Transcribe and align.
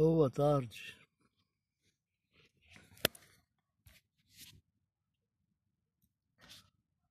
Boa 0.00 0.30
tarde. 0.30 0.96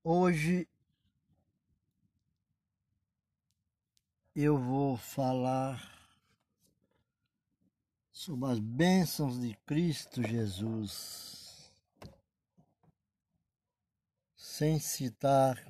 Hoje 0.01 0.65
eu 4.33 4.57
vou 4.57 4.95
falar 4.95 6.09
sobre 8.09 8.51
as 8.51 8.59
bênçãos 8.59 9.37
de 9.37 9.53
Cristo 9.65 10.23
Jesus, 10.25 11.69
sem 14.33 14.79
citar 14.79 15.61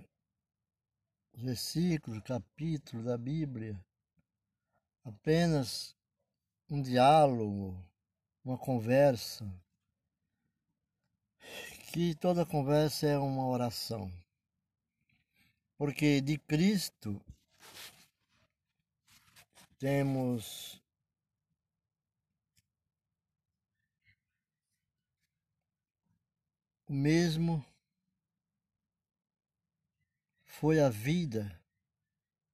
versículos, 1.33 2.21
capítulos 2.21 3.03
da 3.03 3.17
Bíblia, 3.17 3.83
apenas 5.03 5.96
um 6.69 6.81
diálogo, 6.81 7.81
uma 8.43 8.57
conversa, 8.57 9.45
que 11.93 12.13
toda 12.15 12.45
conversa 12.45 13.07
é 13.07 13.17
uma 13.17 13.45
oração. 13.47 14.11
Porque 15.77 16.19
de 16.21 16.37
Cristo 16.37 17.21
temos 19.77 20.81
o 26.87 26.93
mesmo 26.93 27.63
foi 30.45 30.79
a 30.79 30.89
vida 30.89 31.61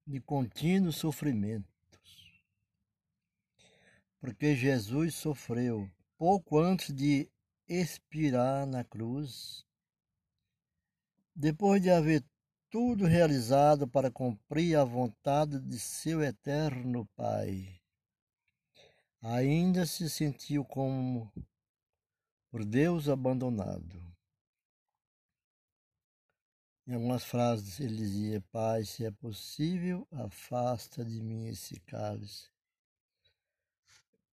de 0.06 0.20
contínuos 0.20 0.98
sofrimentos. 0.98 1.73
Porque 4.24 4.56
Jesus 4.56 5.16
sofreu 5.16 5.92
pouco 6.18 6.58
antes 6.58 6.96
de 6.96 7.30
expirar 7.68 8.66
na 8.66 8.82
cruz, 8.82 9.66
depois 11.36 11.82
de 11.82 11.90
haver 11.90 12.24
tudo 12.70 13.04
realizado 13.06 13.86
para 13.86 14.10
cumprir 14.10 14.78
a 14.78 14.86
vontade 14.86 15.60
de 15.60 15.78
seu 15.78 16.24
eterno 16.24 17.06
Pai. 17.18 17.82
Ainda 19.20 19.86
se 19.86 20.10
sentiu 20.10 20.64
como 20.64 21.30
por 22.50 22.64
Deus 22.64 23.10
abandonado. 23.10 24.02
Em 26.88 26.94
algumas 26.94 27.26
frases 27.26 27.78
ele 27.82 27.98
dizia: 27.98 28.40
Pai, 28.54 28.86
se 28.86 29.04
é 29.04 29.12
possível, 29.12 30.08
afasta 30.14 31.04
de 31.04 31.22
mim 31.22 31.48
esse 31.48 31.78
cálice. 31.82 32.53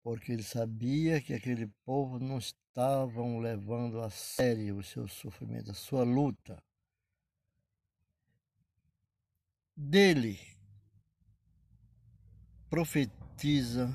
Porque 0.03 0.33
ele 0.33 0.43
sabia 0.43 1.21
que 1.21 1.35
aquele 1.35 1.67
povo 1.85 2.19
não 2.19 2.39
estavam 2.39 3.39
levando 3.39 4.01
a 4.01 4.11
sério 4.11 4.79
o 4.79 4.83
seu 4.83 5.07
sofrimento, 5.07 5.71
a 5.71 5.75
sua 5.75 6.05
luta. 6.05 6.63
Dele 9.77 10.39
profetiza 12.69 13.89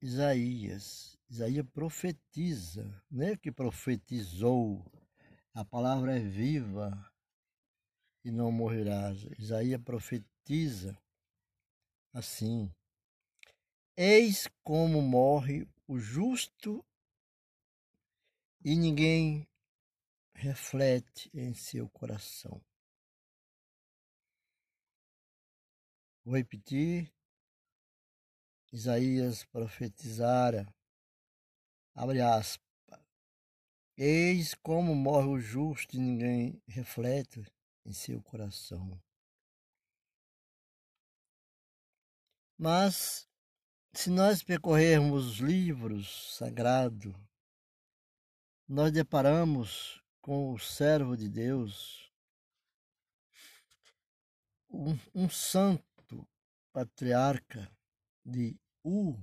Isaías. 0.00 1.18
Isaías 1.28 1.66
profetiza, 1.72 3.02
não 3.10 3.26
é 3.26 3.36
que 3.36 3.50
profetizou 3.50 4.84
a 5.54 5.64
palavra 5.64 6.16
é 6.16 6.18
viva 6.18 6.92
e 8.24 8.30
não 8.32 8.50
morrerá. 8.50 9.12
Isaías 9.38 9.80
profetiza 9.80 10.98
assim: 12.12 12.74
Eis 13.96 14.48
como 14.64 15.00
morre 15.00 15.68
o 15.86 15.98
justo 15.98 16.84
e 18.64 18.74
ninguém 18.74 19.48
reflete 20.34 21.30
em 21.32 21.54
seu 21.54 21.88
coração. 21.88 22.60
Vou 26.24 26.36
repetir. 26.36 27.12
Isaías 28.72 29.44
profetizara, 29.44 30.66
abre 31.94 32.20
aspas, 32.20 32.64
Eis 33.96 34.52
como 34.54 34.96
morre 34.96 35.28
o 35.28 35.38
justo 35.38 35.94
e 35.94 36.00
ninguém 36.00 36.60
reflete 36.66 37.46
em 37.84 37.92
seu 37.92 38.20
coração. 38.20 39.00
Mas, 42.58 43.28
se 43.94 44.10
nós 44.10 44.42
percorrermos 44.42 45.26
os 45.26 45.36
livros 45.38 46.36
sagrados, 46.36 47.14
nós 48.68 48.92
deparamos 48.92 50.02
com 50.20 50.52
o 50.52 50.58
servo 50.58 51.16
de 51.16 51.28
Deus, 51.28 52.10
um, 54.70 54.98
um 55.14 55.28
santo 55.28 56.26
patriarca 56.72 57.70
de 58.24 58.58
U 58.82 59.16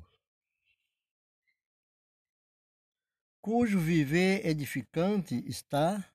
cujo 3.42 3.80
viver 3.80 4.46
edificante 4.46 5.44
está 5.48 6.08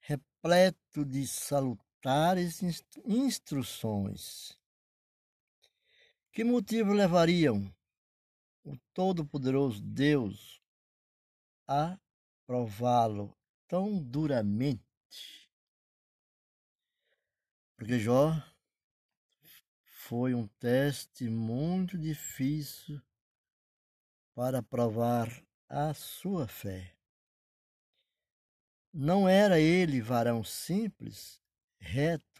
repleto 0.00 1.04
de 1.04 1.26
salutares 1.26 2.62
instruções. 3.04 4.57
Que 6.38 6.44
motivo 6.44 6.92
levariam 6.92 7.68
o 8.62 8.76
Todo-Poderoso 8.94 9.82
Deus 9.82 10.62
a 11.66 11.98
prová-lo 12.46 13.36
tão 13.66 14.00
duramente? 14.00 15.50
Porque 17.76 17.98
Jó 17.98 18.30
foi 19.82 20.32
um 20.32 20.46
teste 20.60 21.28
muito 21.28 21.98
difícil 21.98 23.02
para 24.32 24.62
provar 24.62 25.44
a 25.68 25.92
sua 25.92 26.46
fé. 26.46 26.96
Não 28.92 29.28
era 29.28 29.58
ele 29.58 30.00
varão 30.00 30.44
simples, 30.44 31.42
reto 31.80 32.37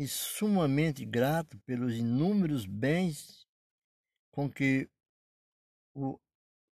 e 0.00 0.08
sumamente 0.08 1.04
grato 1.04 1.58
pelos 1.66 1.94
inúmeros 1.94 2.64
bens 2.64 3.46
com 4.32 4.50
que 4.50 4.88
o 5.94 6.18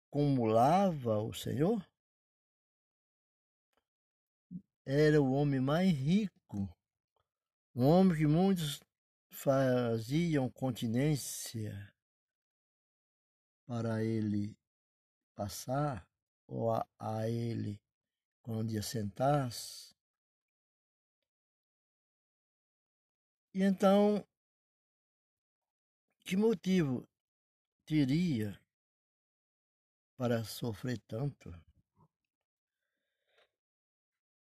acumulava 0.09 1.19
o 1.19 1.31
Senhor? 1.35 1.87
Era 4.87 5.21
o 5.21 5.33
homem 5.33 5.61
mais 5.61 5.93
rico, 5.93 6.67
um 7.75 7.85
homem 7.85 8.17
que 8.17 8.27
muitos 8.27 8.81
faziam 9.31 10.49
continência 10.49 11.95
para 13.67 14.03
ele 14.03 14.57
passar 15.37 16.09
ou 16.49 16.73
a, 16.73 16.89
a 16.99 17.29
ele 17.29 17.79
quando 18.41 18.73
ia 18.73 18.83
sentar-se. 18.83 19.95
E 23.61 23.63
então, 23.63 24.27
que 26.25 26.35
motivo 26.35 27.07
teria 27.85 28.59
para 30.17 30.43
sofrer 30.45 30.99
tanto? 31.01 31.53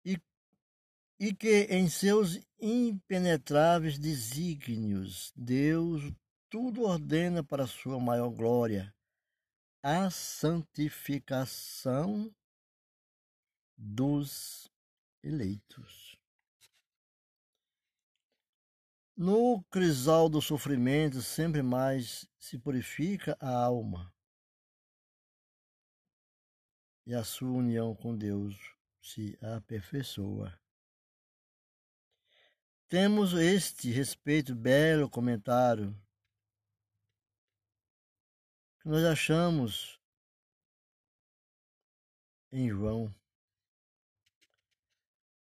E, 0.05 0.17
e 1.19 1.35
que 1.35 1.65
em 1.65 1.89
seus 1.89 2.39
impenetráveis 2.61 3.99
desígnios 3.99 5.33
Deus 5.35 6.05
tudo 6.49 6.83
ordena 6.83 7.43
para 7.43 7.67
sua 7.67 7.99
maior 7.99 8.31
glória 8.31 8.95
a 9.83 10.09
santificação 10.11 12.33
dos 13.77 14.71
eleitos. 15.25 16.02
No 19.25 19.63
crisal 19.71 20.29
do 20.29 20.43
sofrimento, 20.43 21.23
sempre 21.23 21.63
mais 21.63 22.29
se 22.41 22.59
purifica 22.59 23.37
a 23.39 23.51
alma 23.51 24.13
e 27.07 27.15
a 27.15 27.23
sua 27.23 27.53
união 27.53 27.95
com 27.95 28.19
Deus 28.19 28.57
se 29.01 29.39
aperfeiçoa. 29.41 30.61
Temos 32.89 33.33
este 33.35 33.93
respeito 33.93 34.57
belo 34.57 35.09
comentário 35.09 35.97
que 38.81 38.89
nós 38.89 39.05
achamos 39.05 40.01
em 42.51 42.69
João. 42.69 43.15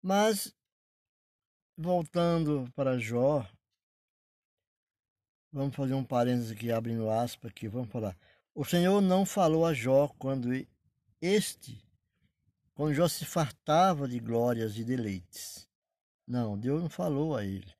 Mas, 0.00 0.56
voltando 1.76 2.70
para 2.76 2.96
Jó, 2.96 3.44
Vamos 5.52 5.76
fazer 5.76 5.92
um 5.92 6.04
parênteses 6.04 6.50
aqui, 6.50 6.72
abrindo 6.72 7.10
aspas 7.10 7.50
aqui, 7.50 7.68
vamos 7.68 7.90
falar. 7.90 8.16
O 8.54 8.64
Senhor 8.64 9.02
não 9.02 9.26
falou 9.26 9.66
a 9.66 9.74
Jó 9.74 10.08
quando 10.18 10.48
este, 11.20 11.86
quando 12.74 12.94
Jó 12.94 13.06
se 13.06 13.26
fartava 13.26 14.08
de 14.08 14.18
glórias 14.18 14.78
e 14.78 14.84
deleites. 14.84 15.68
Não, 16.26 16.58
Deus 16.58 16.80
não 16.80 16.88
falou 16.88 17.36
a 17.36 17.44
ele. 17.44 17.70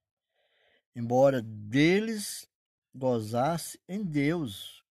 Embora 0.94 1.40
deles 1.40 2.46
gozasse 2.94 3.80
em 3.88 4.04
Deus. 4.04 4.84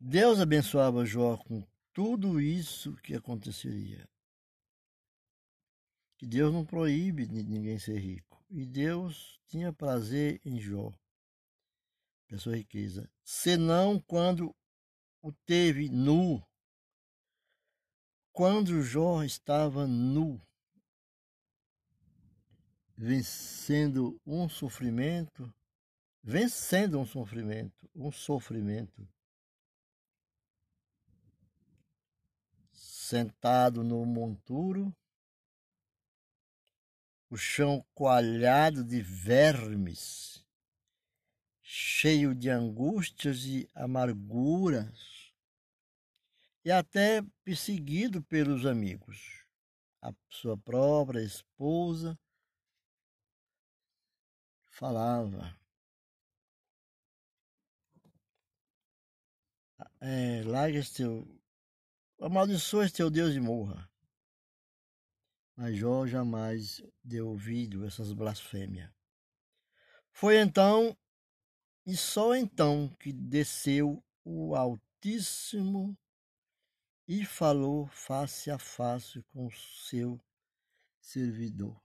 Deus 0.00 0.40
abençoava 0.40 1.06
Jó 1.06 1.36
com 1.36 1.64
tudo 1.92 2.40
isso 2.40 2.96
que 2.96 3.14
aconteceria. 3.14 4.08
Que 6.18 6.26
Deus 6.26 6.52
não 6.52 6.64
proíbe 6.64 7.26
de 7.26 7.44
ninguém 7.44 7.78
ser 7.78 7.98
rico. 7.98 8.31
E 8.54 8.66
Deus 8.66 9.40
tinha 9.46 9.72
prazer 9.72 10.38
em 10.44 10.60
Jó, 10.60 10.92
pessoa 12.26 12.54
riqueza, 12.54 13.10
senão 13.24 13.98
quando 13.98 14.54
o 15.22 15.32
teve 15.32 15.88
nu. 15.88 16.46
Quando 18.30 18.82
Jó 18.82 19.22
estava 19.22 19.86
nu, 19.86 20.38
vencendo 22.94 24.20
um 24.26 24.50
sofrimento, 24.50 25.50
vencendo 26.22 27.00
um 27.00 27.06
sofrimento, 27.06 27.88
um 27.94 28.12
sofrimento, 28.12 29.08
sentado 32.70 33.82
no 33.82 34.04
monturo, 34.04 34.94
o 37.32 37.36
chão 37.38 37.82
coalhado 37.94 38.84
de 38.84 39.00
vermes, 39.00 40.44
cheio 41.62 42.34
de 42.34 42.50
angústias 42.50 43.46
e 43.46 43.66
amarguras, 43.74 45.32
e 46.62 46.70
até 46.70 47.22
perseguido 47.42 48.22
pelos 48.22 48.66
amigos. 48.66 49.46
A 50.02 50.12
sua 50.28 50.58
própria 50.58 51.22
esposa 51.22 52.20
falava. 54.68 55.58
É, 60.02 60.42
larga 60.44 60.82
teu. 60.94 61.26
Amaldiçoa 62.20 62.90
teu 62.90 63.08
Deus 63.08 63.34
e 63.34 63.40
morra. 63.40 63.90
Mas 65.62 65.76
Jó 65.76 66.04
jamais 66.08 66.82
deu 67.04 67.28
ouvido 67.28 67.84
a 67.84 67.86
essas 67.86 68.12
blasfêmias. 68.12 68.90
Foi 70.10 70.36
então, 70.36 70.98
e 71.86 71.96
só 71.96 72.34
então, 72.34 72.88
que 72.98 73.12
desceu 73.12 74.02
o 74.24 74.56
Altíssimo 74.56 75.96
e 77.06 77.24
falou 77.24 77.86
face 77.86 78.50
a 78.50 78.58
face 78.58 79.22
com 79.32 79.48
seu 79.52 80.20
servidor 81.00 81.80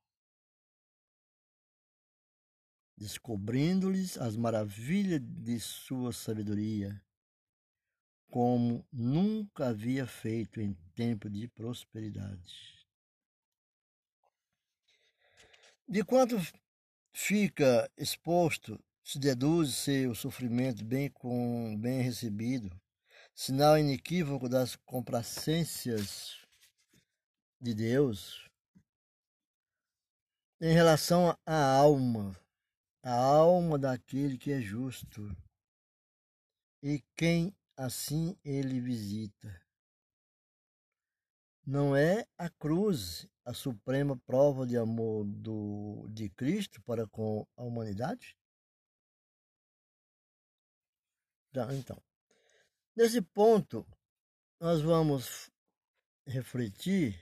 descobrindo-lhes 2.98 4.18
as 4.18 4.36
maravilhas 4.36 5.22
de 5.22 5.60
sua 5.60 6.12
sabedoria, 6.12 7.00
como 8.28 8.84
nunca 8.92 9.68
havia 9.68 10.08
feito 10.08 10.60
em 10.60 10.74
tempo 10.96 11.30
de 11.30 11.48
prosperidade. 11.48 12.77
De 15.88 16.04
quanto 16.04 16.36
fica 17.14 17.90
exposto, 17.98 18.80
se 19.04 19.18
deduz 19.18 19.76
ser 19.76 20.10
o 20.10 20.16
sofrimento 20.16 20.84
bem, 20.84 21.10
com, 21.10 21.78
bem 21.80 22.02
recebido, 22.02 22.70
sinal 23.34 23.78
inequívoco 23.78 24.50
das 24.50 24.76
complacências 24.76 26.42
de 27.62 27.74
Deus 27.74 28.48
em 30.60 30.74
relação 30.74 31.38
à 31.46 31.78
alma 31.78 32.36
a 33.08 33.14
alma 33.14 33.80
daquele 33.80 34.38
que 34.38 34.52
é 34.52 34.60
justo, 34.60 35.34
e 36.84 37.02
quem 37.16 37.56
assim 37.78 38.38
ele 38.44 38.82
visita. 38.82 39.62
Não 41.68 41.94
é 41.94 42.26
a 42.38 42.50
cruz 42.50 43.28
a 43.44 43.54
suprema 43.54 44.18
prova 44.26 44.66
de 44.66 44.78
amor 44.78 45.26
do, 45.26 46.08
de 46.10 46.30
Cristo 46.30 46.82
para 46.84 47.06
com 47.06 47.46
a 47.58 47.64
humanidade? 47.64 48.38
Tá, 51.52 51.68
então, 51.76 52.02
nesse 52.96 53.22
ponto, 53.22 53.86
nós 54.62 54.82
vamos 54.82 55.52
refletir 56.26 57.22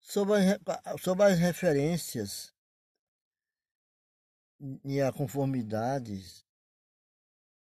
sobre 0.00 0.34
as, 0.34 1.00
sobre 1.00 1.26
as 1.26 1.38
referências 1.38 2.52
e 4.84 5.00
a 5.00 5.12
conformidade 5.12 6.43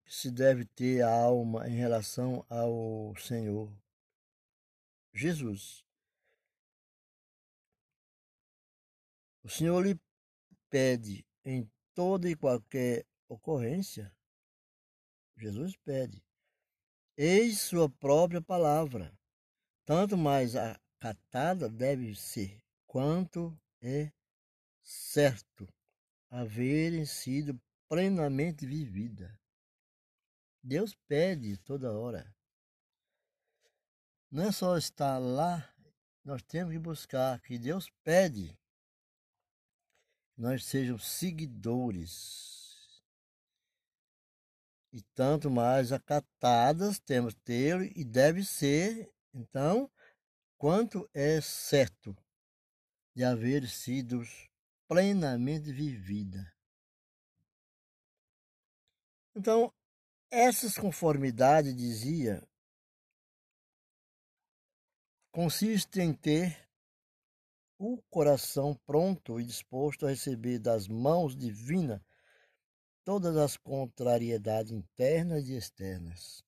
que 0.05 0.13
se 0.13 0.29
deve 0.29 0.65
ter 0.65 1.01
a 1.01 1.09
alma 1.09 1.67
em 1.67 1.75
relação 1.75 2.45
ao 2.47 3.15
Senhor 3.17 3.75
Jesus. 5.11 5.83
O 9.43 9.49
Senhor 9.49 9.85
lhe 9.85 9.99
pede 10.69 11.25
em 11.43 11.69
toda 11.93 12.29
e 12.29 12.35
qualquer 12.35 13.05
ocorrência, 13.27 14.15
Jesus 15.37 15.75
pede, 15.77 16.23
eis 17.17 17.59
sua 17.59 17.89
própria 17.89 18.41
palavra, 18.41 19.17
tanto 19.85 20.17
mais 20.17 20.55
acatada 20.55 21.69
deve 21.69 22.15
ser, 22.15 22.61
quanto 22.85 23.57
é 23.81 24.11
certo 24.81 25.67
haverem 26.29 27.05
sido 27.05 27.59
plenamente 27.87 28.65
vivida. 28.65 29.39
Deus 30.65 30.95
pede 31.07 31.57
toda 31.57 31.93
hora. 31.93 32.35
Não 34.31 34.43
é 34.43 34.51
só 34.51 34.77
estar 34.77 35.19
lá, 35.19 35.73
nós 36.23 36.41
temos 36.43 36.73
que 36.73 36.79
buscar 36.79 37.39
que 37.41 37.57
Deus 37.57 37.89
pede 38.03 38.57
nós 40.37 40.65
sejamos 40.65 41.05
seguidores. 41.05 43.03
E 44.91 45.01
tanto 45.13 45.49
mais 45.49 45.91
acatadas 45.91 46.99
temos 46.99 47.33
ter 47.43 47.97
e 47.97 48.03
deve 48.03 48.43
ser, 48.43 49.13
então, 49.33 49.91
quanto 50.57 51.09
é 51.13 51.41
certo 51.41 52.15
de 53.13 53.23
haver 53.23 53.67
sido 53.67 54.21
plenamente 54.87 55.71
vivida. 55.71 56.53
Então, 59.35 59.73
essas 60.35 60.77
conformidades, 60.77 61.73
dizia, 61.73 62.45
consistem 65.31 66.09
em 66.09 66.13
ter 66.13 66.69
o 67.79 68.01
coração 68.09 68.75
pronto 68.85 69.39
e 69.39 69.45
disposto 69.45 70.05
a 70.05 70.09
receber 70.09 70.59
das 70.59 70.89
mãos 70.89 71.37
divinas 71.37 72.01
todas 73.05 73.37
as 73.37 73.55
contrariedades 73.55 74.73
internas 74.73 75.47
e 75.47 75.55
externas. 75.55 76.43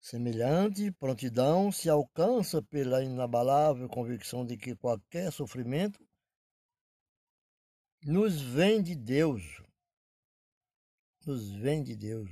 Semelhante 0.00 0.92
prontidão 0.92 1.72
se 1.72 1.90
alcança 1.90 2.62
pela 2.62 3.02
inabalável 3.02 3.88
convicção 3.88 4.46
de 4.46 4.56
que 4.56 4.76
qualquer 4.76 5.32
sofrimento 5.32 6.00
nos 8.04 8.40
vem 8.40 8.80
de 8.80 8.94
Deus, 8.94 9.42
nos 11.28 11.50
vem 11.50 11.84
de 11.84 11.94
Deus, 11.94 12.30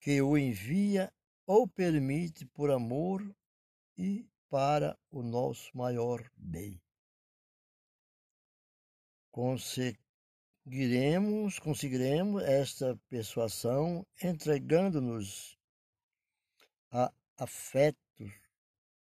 que 0.00 0.22
o 0.22 0.38
envia 0.38 1.12
ou 1.46 1.68
permite 1.68 2.46
por 2.46 2.70
amor 2.70 3.20
e 3.98 4.26
para 4.48 4.98
o 5.10 5.22
nosso 5.22 5.76
maior 5.76 6.26
bem. 6.34 6.80
Conseguiremos, 9.30 11.58
conseguiremos 11.58 12.42
esta 12.44 12.98
persuasão 13.10 14.06
entregando-nos 14.22 15.58
a 16.90 17.12
afetos 17.36 18.32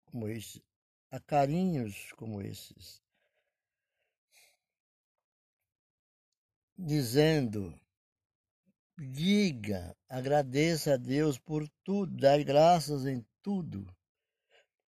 como 0.07 0.28
esses, 0.28 0.62
a 1.11 1.21
carinhos 1.21 2.11
como 2.12 2.40
esses, 2.40 3.02
dizendo: 6.78 7.78
diga, 8.99 9.97
agradeça 10.09 10.95
a 10.95 10.97
Deus 10.97 11.38
por 11.38 11.69
tudo, 11.85 12.17
dai 12.17 12.43
graças 12.43 13.07
em 13.07 13.25
tudo. 13.43 13.87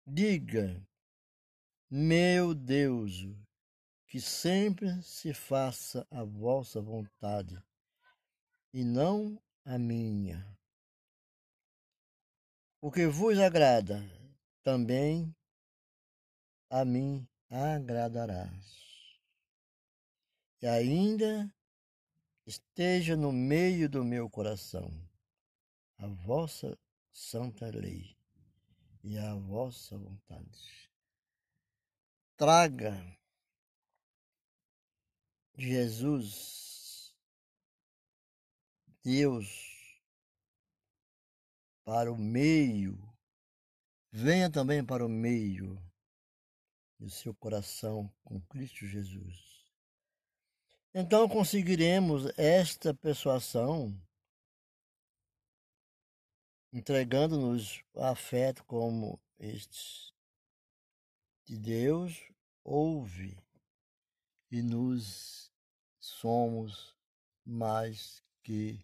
Diga, 0.05 0.81
meu 1.89 2.55
Deus, 2.55 3.27
que 4.07 4.19
sempre 4.19 5.01
se 5.03 5.33
faça 5.33 6.05
a 6.09 6.23
vossa 6.23 6.81
vontade 6.81 7.61
e 8.73 8.83
não 8.83 9.39
a 9.63 9.77
minha. 9.77 10.45
O 12.81 12.91
que 12.91 13.05
vos 13.05 13.37
agrada, 13.37 14.01
também 14.63 15.35
a 16.69 16.83
mim 16.83 17.27
agradarás. 17.49 18.81
E 20.61 20.67
ainda 20.67 21.53
esteja 22.51 23.15
no 23.15 23.31
meio 23.31 23.89
do 23.89 24.03
meu 24.03 24.29
coração 24.29 24.91
a 25.97 26.07
vossa 26.07 26.77
santa 27.13 27.67
lei 27.69 28.17
e 29.03 29.17
a 29.17 29.33
vossa 29.35 29.97
vontade. 29.97 30.91
Traga 32.35 32.93
Jesus, 35.55 37.15
Deus, 39.01 40.01
para 41.85 42.11
o 42.11 42.17
meio, 42.17 42.97
venha 44.11 44.51
também 44.51 44.83
para 44.83 45.05
o 45.05 45.09
meio 45.09 45.81
do 46.99 47.09
seu 47.09 47.33
coração 47.33 48.11
com 48.23 48.41
Cristo 48.41 48.85
Jesus. 48.85 49.50
Então 50.93 51.29
conseguiremos 51.29 52.25
esta 52.37 52.93
persuasão 52.93 53.97
entregando-nos 56.73 57.81
afeto 57.95 58.63
como 58.65 59.17
estes. 59.39 60.13
De 61.45 61.57
Deus 61.57 62.21
ouve 62.63 63.37
e 64.51 64.61
nos 64.61 65.49
somos 65.99 66.95
mais 67.45 68.21
que 68.43 68.79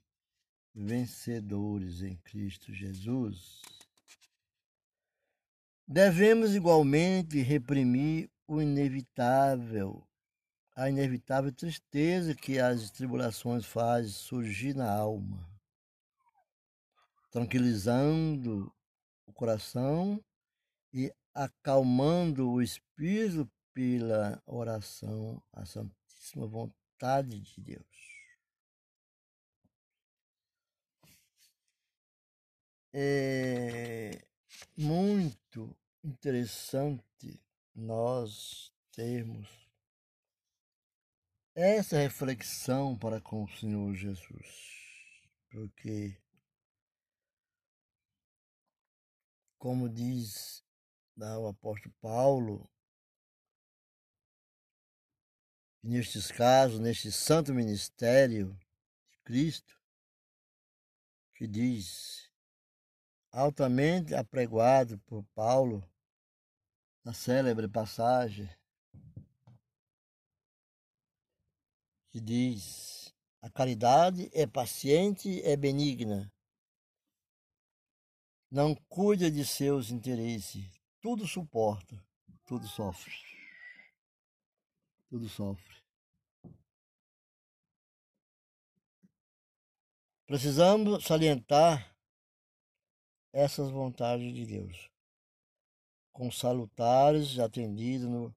vencedores 0.73 2.01
em 2.01 2.15
Cristo 2.17 2.73
Jesus. 2.73 3.61
Devemos 5.85 6.55
igualmente 6.55 7.41
reprimir 7.41 8.29
o 8.47 8.61
inevitável, 8.61 10.06
a 10.77 10.87
inevitável 10.87 11.51
tristeza 11.51 12.35
que 12.35 12.59
as 12.59 12.91
tribulações 12.91 13.65
fazem 13.65 14.11
surgir 14.11 14.75
na 14.75 14.87
alma, 14.87 15.43
tranquilizando 17.31 18.71
o 19.25 19.33
coração 19.33 20.23
e 20.93 21.11
acalmando 21.33 22.51
o 22.51 22.61
espírito 22.61 23.49
pela 23.73 24.39
oração 24.45 25.41
à 25.51 25.65
Santíssima 25.65 26.45
Vontade 26.45 27.41
de 27.41 27.59
Deus. 27.59 27.97
É 32.93 34.27
muito 34.77 35.75
interessante 36.03 37.41
nós 37.73 38.71
termos 38.91 39.66
essa 41.59 41.97
reflexão 41.97 42.95
para 42.95 43.19
com 43.19 43.43
o 43.43 43.49
Senhor 43.49 43.91
Jesus, 43.95 44.45
porque, 45.49 46.15
como 49.57 49.89
diz 49.89 50.63
o 51.17 51.47
apóstolo 51.47 51.95
Paulo, 51.99 52.69
nestes 55.81 56.31
casos, 56.31 56.79
neste 56.79 57.11
santo 57.11 57.51
ministério 57.55 58.53
de 59.09 59.17
Cristo, 59.23 59.81
que 61.33 61.47
diz, 61.47 62.31
altamente 63.31 64.13
apregoado 64.13 64.99
por 64.99 65.23
Paulo, 65.33 65.83
na 67.03 67.13
célebre 67.13 67.67
passagem, 67.67 68.47
que 72.17 72.21
diz: 72.21 73.13
a 73.41 73.49
caridade 73.49 74.29
é 74.33 74.47
paciente, 74.47 75.39
é 75.43 75.55
benigna, 75.55 76.33
não 78.49 78.73
cuida 78.89 79.29
de 79.29 79.45
seus 79.45 79.91
interesses, 79.91 80.65
tudo 80.99 81.27
suporta, 81.27 82.03
tudo 82.45 82.67
sofre. 82.67 83.13
Tudo 85.09 85.29
sofre. 85.29 85.77
Precisamos 90.25 91.05
salientar 91.05 91.95
essas 93.31 93.69
vontades 93.69 94.33
de 94.33 94.45
Deus, 94.45 94.89
com 96.11 96.29
salutares 96.31 97.39
atendidos 97.39 98.09
no, 98.09 98.35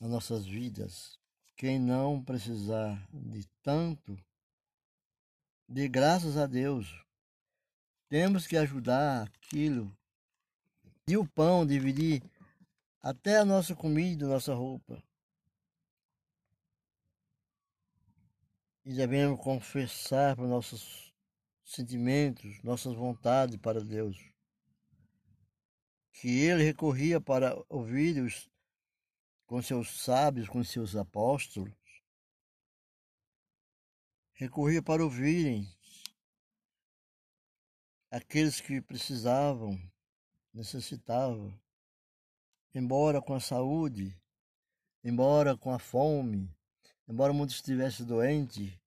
nas 0.00 0.10
nossas 0.10 0.44
vidas. 0.46 1.16
Quem 1.56 1.78
não 1.78 2.22
precisar 2.22 3.08
de 3.10 3.46
tanto, 3.62 4.18
de 5.66 5.88
graças 5.88 6.36
a 6.36 6.46
Deus. 6.46 7.02
Temos 8.08 8.46
que 8.46 8.58
ajudar 8.58 9.22
aquilo 9.22 9.90
e 11.08 11.16
o 11.16 11.26
pão, 11.26 11.66
dividir 11.66 12.22
até 13.02 13.38
a 13.38 13.44
nossa 13.44 13.74
comida, 13.74 14.26
nossa 14.26 14.52
roupa. 14.52 15.02
E 18.84 18.92
devemos 18.92 19.40
confessar 19.40 20.36
para 20.36 20.46
nossos 20.46 21.14
sentimentos, 21.64 22.62
nossas 22.62 22.94
vontades 22.94 23.56
para 23.56 23.82
Deus. 23.82 24.16
Que 26.12 26.28
ele 26.28 26.62
recorria 26.62 27.20
para 27.20 27.56
ouvir 27.68 28.22
os, 28.22 28.48
com 29.46 29.62
seus 29.62 30.02
sábios, 30.02 30.48
com 30.48 30.62
seus 30.64 30.96
apóstolos. 30.96 31.72
Recorria 34.32 34.82
para 34.82 35.02
ouvirem 35.02 35.66
aqueles 38.10 38.60
que 38.60 38.80
precisavam 38.80 39.80
necessitava. 40.52 41.52
Embora 42.74 43.22
com 43.22 43.34
a 43.34 43.40
saúde, 43.40 44.18
embora 45.04 45.56
com 45.56 45.72
a 45.72 45.78
fome, 45.78 46.54
embora 47.08 47.32
o 47.32 47.34
mundo 47.34 47.50
estivesse 47.50 48.04
doente, 48.04 48.78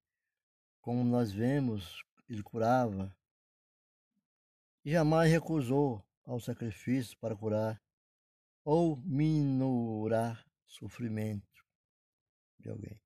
como 0.81 1.03
nós 1.03 1.31
vemos, 1.31 2.03
ele 2.27 2.43
curava. 2.43 3.15
E 4.83 4.91
jamais 4.91 5.31
recusou 5.31 6.03
ao 6.25 6.39
sacrifício 6.39 7.17
para 7.19 7.35
curar 7.35 7.81
ou 8.63 8.97
minorar 8.97 10.48
sofrimento 10.69 11.65
de 12.59 12.69
alguém. 12.69 13.01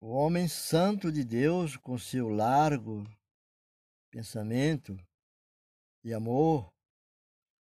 O 0.00 0.08
homem 0.08 0.48
santo 0.48 1.12
de 1.12 1.24
Deus, 1.24 1.76
com 1.76 1.98
seu 1.98 2.28
largo 2.28 3.04
pensamento, 4.10 4.96
e 6.02 6.14
amor, 6.14 6.72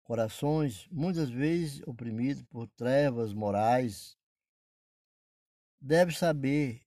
corações 0.03 0.87
muitas 0.87 1.29
vezes 1.29 1.81
oprimidos 1.85 2.43
por 2.43 2.67
trevas 2.69 3.33
morais, 3.33 4.17
deve 5.81 6.13
saber 6.13 6.81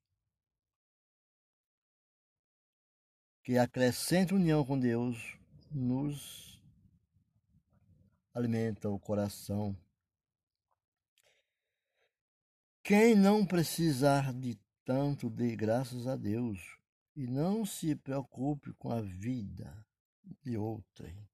que 3.45 3.59
a 3.59 3.69
crescente 3.69 4.35
união 4.35 4.65
com 4.65 4.79
Deus 4.79 5.37
nos 5.71 6.63
alimenta 8.33 8.89
o 8.89 8.99
coração. 8.99 9.77
Quem 12.95 13.17
não 13.17 13.47
precisar 13.47 14.35
de 14.35 14.55
tanto 14.85 15.31
dê 15.31 15.57
graças 15.57 16.07
a 16.07 16.15
Deus 16.15 16.61
e 17.17 17.27
não 17.27 17.65
se 17.65 17.97
preocupe 17.97 18.71
com 18.75 18.93
a 18.93 19.01
vida 19.01 19.75
de 20.43 20.59
outrem. 20.59 21.27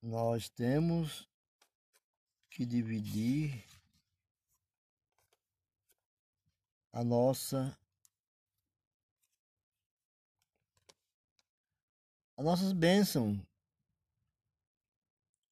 nós 0.00 0.48
temos 0.48 1.28
que 2.48 2.64
dividir 2.64 3.66
a 6.92 7.02
nossa 7.02 7.76
as 12.36 12.44
nossas 12.44 12.72
bênçãos 12.72 13.36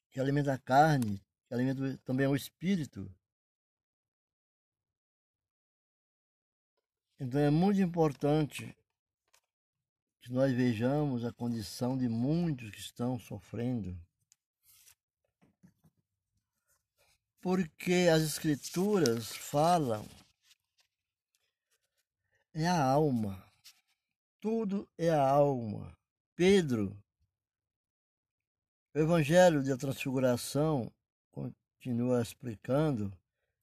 que 0.08 0.20
alimenta 0.20 0.54
a 0.54 0.58
carne, 0.58 1.20
que 1.48 1.54
alimenta 1.54 1.98
também 2.04 2.26
o 2.26 2.36
espírito. 2.36 3.12
Então 7.18 7.40
é 7.40 7.50
muito 7.50 7.80
importante 7.80 8.76
que 10.20 10.30
nós 10.30 10.52
vejamos 10.52 11.24
a 11.24 11.32
condição 11.32 11.98
de 11.98 12.08
muitos 12.08 12.70
que 12.70 12.78
estão 12.78 13.18
sofrendo 13.18 13.98
porque 17.40 18.08
as 18.12 18.22
escrituras 18.22 19.28
falam 19.28 20.06
é 22.52 22.66
a 22.66 22.82
alma. 22.82 23.42
Tudo 24.40 24.88
é 24.98 25.10
a 25.10 25.26
alma. 25.26 25.96
Pedro, 26.34 26.96
o 28.94 28.98
Evangelho 28.98 29.64
da 29.64 29.76
Transfiguração 29.76 30.92
continua 31.78 32.20
explicando 32.20 33.16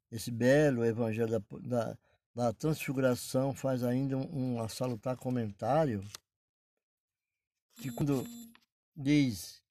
esse 0.10 0.32
belo 0.32 0.86
Evangelho 0.86 1.28
da, 1.28 1.42
da, 1.62 1.98
da 2.34 2.54
Transfiguração, 2.54 3.54
faz 3.54 3.84
ainda 3.84 4.18
um, 4.18 4.62
um 4.62 4.70
salutar 4.70 5.18
comentário 5.18 6.02
que 7.76 7.92
quando 7.92 8.24
diz 8.96 9.62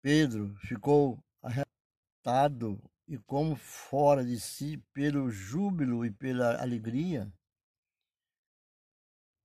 Pedro 0.00 0.54
ficou 0.60 1.18
arretado 1.42 2.80
e 3.08 3.18
como 3.18 3.56
fora 3.56 4.24
de 4.24 4.38
si 4.38 4.78
pelo 4.92 5.28
júbilo 5.30 6.06
e 6.06 6.12
pela 6.12 6.62
alegria, 6.62 7.30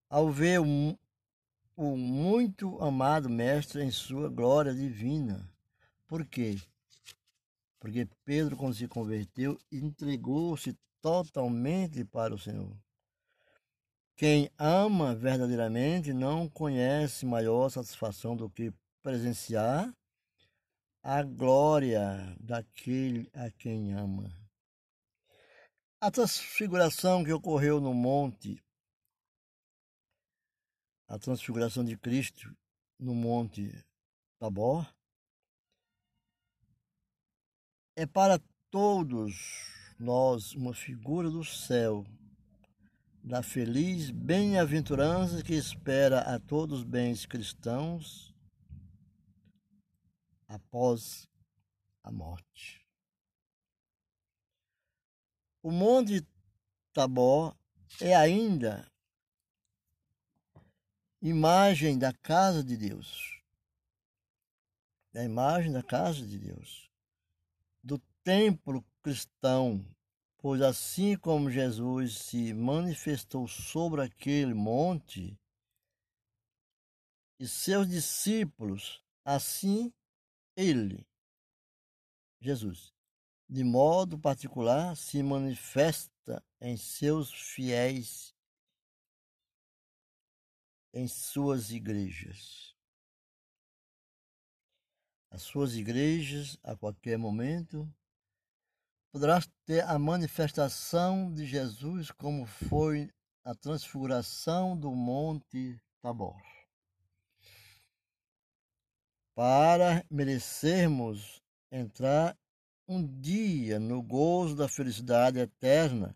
ao 0.08 0.32
ver 0.32 0.60
o, 0.60 0.98
o 1.76 1.98
muito 1.98 2.80
amado 2.82 3.28
Mestre 3.28 3.84
em 3.84 3.92
sua 3.92 4.30
glória 4.30 4.74
divina. 4.74 5.52
Por 6.08 6.26
quê? 6.26 6.58
Porque 7.80 8.08
Pedro, 8.26 8.58
quando 8.58 8.76
se 8.76 8.88
converteu, 8.88 9.58
entregou-se 9.72 10.78
totalmente 11.02 12.04
para 12.04 12.36
o 12.36 12.40
Senhor. 12.40 12.78
Quem 14.16 14.52
ama 14.58 15.16
verdadeiramente 15.16 16.12
não 16.12 16.50
conhece 16.50 17.26
maior 17.26 17.70
satisfação 17.70 18.36
do 18.36 18.50
que 18.50 18.74
presenciar 19.02 19.94
a 21.02 21.24
glória 21.24 22.36
daquele 22.38 23.30
a 23.34 23.50
quem 23.50 23.94
ama. 23.94 24.30
A 26.02 26.12
transfiguração 26.12 27.24
que 27.24 27.32
ocorreu 27.32 27.80
no 27.80 27.94
monte, 27.94 28.62
a 31.08 31.18
transfiguração 31.18 31.86
de 31.86 31.98
Cristo 31.98 32.54
no 33.00 33.16
monte 33.16 33.72
Tabor, 34.38 34.86
é 38.00 38.06
para 38.06 38.40
todos 38.72 39.36
nós 40.00 40.54
uma 40.54 40.74
figura 40.74 41.30
do 41.30 41.44
céu 41.44 42.06
da 43.22 43.44
feliz 43.44 44.10
bem-aventurança 44.10 45.44
que 45.44 45.54
espera 45.54 46.22
a 46.22 46.40
todos 46.40 46.80
os 46.80 46.86
bens 46.86 47.26
cristãos 47.26 48.34
após 50.48 51.28
a 52.02 52.10
morte. 52.10 52.88
O 55.62 55.70
Monte 55.70 56.26
Tabor 56.94 57.54
é 58.00 58.16
ainda 58.16 58.90
imagem 61.22 62.00
da 62.00 62.14
casa 62.14 62.64
de 62.64 62.78
Deus. 62.78 63.44
É 65.14 65.20
a 65.20 65.26
imagem 65.26 65.74
da 65.74 65.84
casa 65.84 66.26
de 66.26 66.40
Deus, 66.40 66.89
templo 68.30 68.86
cristão 69.02 69.84
Pois 70.38 70.62
assim 70.62 71.18
como 71.18 71.50
Jesus 71.50 72.20
se 72.20 72.54
manifestou 72.54 73.48
sobre 73.48 74.04
aquele 74.04 74.54
monte, 74.54 75.36
e 77.40 77.48
seus 77.48 77.90
discípulos, 77.90 79.04
assim 79.26 79.92
ele, 80.56 81.06
Jesus, 82.40 82.94
de 83.50 83.66
modo 83.66 84.18
particular, 84.18 84.96
se 84.96 85.22
manifesta 85.22 86.42
em 86.62 86.78
seus 86.78 87.34
fiéis, 87.34 88.34
em 90.94 91.08
suas 91.08 91.72
igrejas. 91.72 92.74
As 95.32 95.42
suas 95.42 95.76
igrejas, 95.76 96.58
a 96.64 96.78
qualquer 96.78 97.18
momento, 97.18 97.92
poderás 99.12 99.50
ter 99.66 99.84
a 99.86 99.98
manifestação 99.98 101.34
de 101.34 101.46
Jesus 101.46 102.12
como 102.12 102.46
foi 102.46 103.10
a 103.44 103.56
transfiguração 103.56 104.78
do 104.78 104.92
Monte 104.92 105.82
Tabor. 106.02 106.40
Para 109.36 110.06
merecermos 110.12 111.42
entrar 111.72 112.38
um 112.88 113.06
dia 113.20 113.80
no 113.80 114.02
gozo 114.02 114.56
da 114.56 114.68
felicidade 114.68 115.40
eterna, 115.40 116.16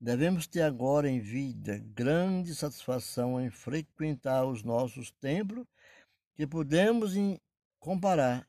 devemos 0.00 0.46
ter 0.46 0.62
agora 0.62 1.08
em 1.08 1.20
vida 1.20 1.78
grande 1.78 2.54
satisfação 2.54 3.40
em 3.40 3.50
frequentar 3.50 4.44
os 4.46 4.64
nossos 4.64 5.12
templos, 5.12 5.66
que 6.34 6.46
podemos 6.46 7.12
comparar 7.78 8.48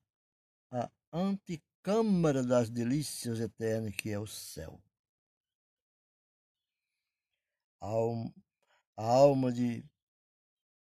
a 0.71 0.89
antiquidade 1.11 1.72
câmara 1.83 2.41
das 2.41 2.69
delícias 2.69 3.39
eternas 3.39 3.93
que 3.95 4.09
é 4.09 4.17
o 4.17 4.25
céu. 4.25 4.81
A 7.79 9.03
alma, 9.03 9.51
de 9.51 9.85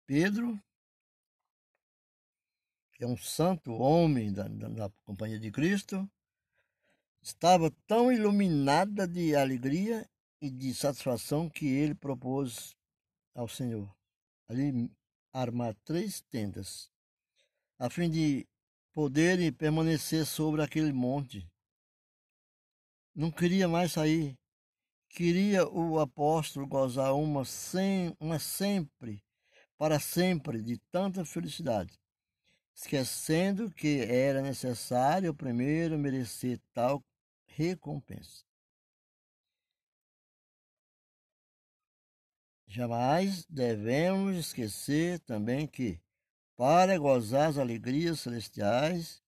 Pedro, 0.07 0.57
que 2.93 3.03
é 3.03 3.07
um 3.07 3.17
santo 3.17 3.73
homem 3.73 4.31
da, 4.31 4.47
da, 4.47 4.69
da 4.69 4.89
companhia 5.03 5.37
de 5.37 5.51
Cristo, 5.51 6.09
estava 7.21 7.69
tão 7.85 8.09
iluminada 8.09 9.05
de 9.05 9.35
alegria 9.35 10.09
e 10.39 10.49
de 10.49 10.73
satisfação 10.73 11.49
que 11.49 11.67
ele 11.67 11.93
propôs 11.93 12.73
ao 13.33 13.49
Senhor 13.49 13.93
ali 14.47 14.89
armar 15.33 15.75
três 15.83 16.21
tendas, 16.21 16.89
a 17.77 17.89
fim 17.89 18.09
de 18.09 18.47
poderem 18.95 19.51
permanecer 19.51 20.25
sobre 20.25 20.61
aquele 20.63 20.93
monte. 20.93 21.45
Não 23.13 23.29
queria 23.29 23.67
mais 23.67 23.91
sair. 23.91 24.39
Queria 25.09 25.67
o 25.67 25.99
apóstolo 25.99 26.65
gozar 26.65 27.13
uma, 27.13 27.43
sem, 27.43 28.15
uma 28.21 28.39
sempre, 28.39 29.21
para 29.77 29.99
sempre, 29.99 30.61
de 30.61 30.77
tanta 30.91 31.25
felicidade, 31.25 31.99
esquecendo 32.73 33.69
que 33.69 33.99
era 33.99 34.41
necessário 34.41 35.33
primeiro 35.33 35.99
merecer 35.99 36.57
tal 36.73 37.03
recompensa. 37.47 38.45
Jamais 42.65 43.45
devemos 43.45 44.37
esquecer 44.37 45.19
também 45.19 45.67
que 45.67 46.01
para 46.55 46.97
gozar 46.97 47.49
as 47.49 47.57
alegrias 47.57 48.21
celestiais, 48.21 49.21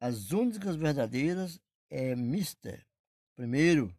as 0.00 0.32
únicas 0.32 0.76
verdadeiras 0.76 1.60
é 1.90 2.16
mister. 2.16 2.86
Primeiro, 3.36 3.94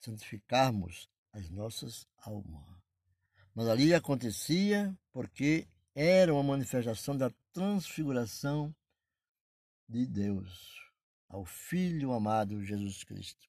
santificarmos 0.00 1.08
as 1.32 1.50
nossas 1.50 2.06
almas. 2.18 2.80
Mas 3.54 3.68
ali 3.68 3.92
acontecia 3.92 4.96
porque 5.10 5.66
era 5.94 6.32
uma 6.32 6.42
manifestação 6.42 7.16
da 7.16 7.30
transfiguração 7.52 8.74
de 9.88 10.06
Deus 10.06 10.80
ao 11.28 11.44
Filho 11.44 12.12
amado 12.12 12.64
Jesus 12.64 13.02
Cristo. 13.02 13.48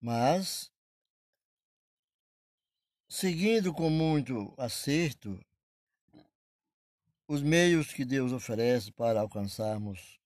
Mas 0.00 0.71
seguindo 3.12 3.74
com 3.74 3.90
muito 3.90 4.54
acerto 4.56 5.38
os 7.28 7.42
meios 7.42 7.92
que 7.92 8.06
Deus 8.06 8.32
oferece 8.32 8.90
para 8.90 9.20
alcançarmos 9.20 10.18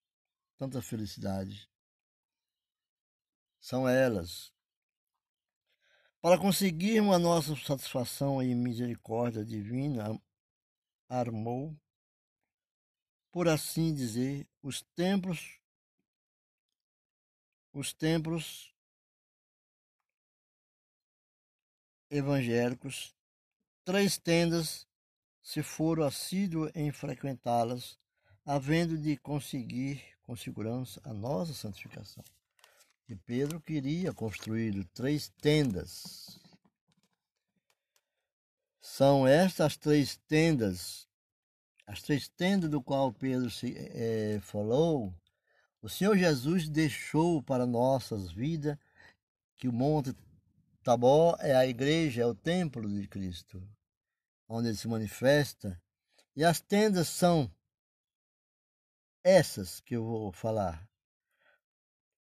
tanta 0.56 0.80
felicidade. 0.80 1.68
São 3.58 3.88
elas. 3.88 4.52
Para 6.20 6.38
conseguirmos 6.38 7.12
a 7.12 7.18
nossa 7.18 7.56
satisfação 7.56 8.40
e 8.40 8.54
misericórdia 8.54 9.44
divina, 9.44 10.16
armou, 11.08 11.76
por 13.32 13.48
assim 13.48 13.92
dizer, 13.92 14.48
os 14.62 14.80
templos, 14.94 15.58
os 17.72 17.92
templos 17.92 18.75
evangélicos, 22.10 23.14
três 23.84 24.18
tendas, 24.18 24.86
se 25.42 25.62
for 25.62 26.00
assíduo 26.02 26.70
em 26.74 26.90
frequentá-las, 26.92 27.98
havendo 28.44 28.98
de 28.98 29.16
conseguir 29.16 30.02
com 30.22 30.36
segurança 30.36 31.00
a 31.04 31.12
nossa 31.12 31.54
santificação. 31.54 32.24
E 33.08 33.14
Pedro 33.14 33.60
queria 33.60 34.12
construir 34.12 34.84
três 34.92 35.28
tendas. 35.40 36.38
São 38.80 39.26
estas 39.26 39.76
três 39.76 40.16
tendas 40.28 41.06
as 41.86 42.02
três 42.02 42.28
tendas 42.28 42.68
do 42.68 42.82
qual 42.82 43.12
Pedro 43.12 43.48
se, 43.48 43.74
é, 43.76 44.40
falou, 44.42 45.14
o 45.80 45.88
Senhor 45.88 46.16
Jesus 46.16 46.68
deixou 46.68 47.40
para 47.40 47.64
nossas 47.64 48.32
vidas 48.32 48.76
que 49.56 49.68
o 49.68 49.72
Monte 49.72 50.12
Tabor 50.86 51.36
é 51.40 51.52
a 51.52 51.66
igreja, 51.66 52.22
é 52.22 52.26
o 52.26 52.32
templo 52.32 52.88
de 52.88 53.08
Cristo, 53.08 53.60
onde 54.48 54.68
ele 54.68 54.76
se 54.76 54.86
manifesta. 54.86 55.82
E 56.36 56.44
as 56.44 56.60
tendas 56.60 57.08
são 57.08 57.52
essas 59.24 59.80
que 59.80 59.96
eu 59.96 60.04
vou 60.04 60.30
falar. 60.30 60.88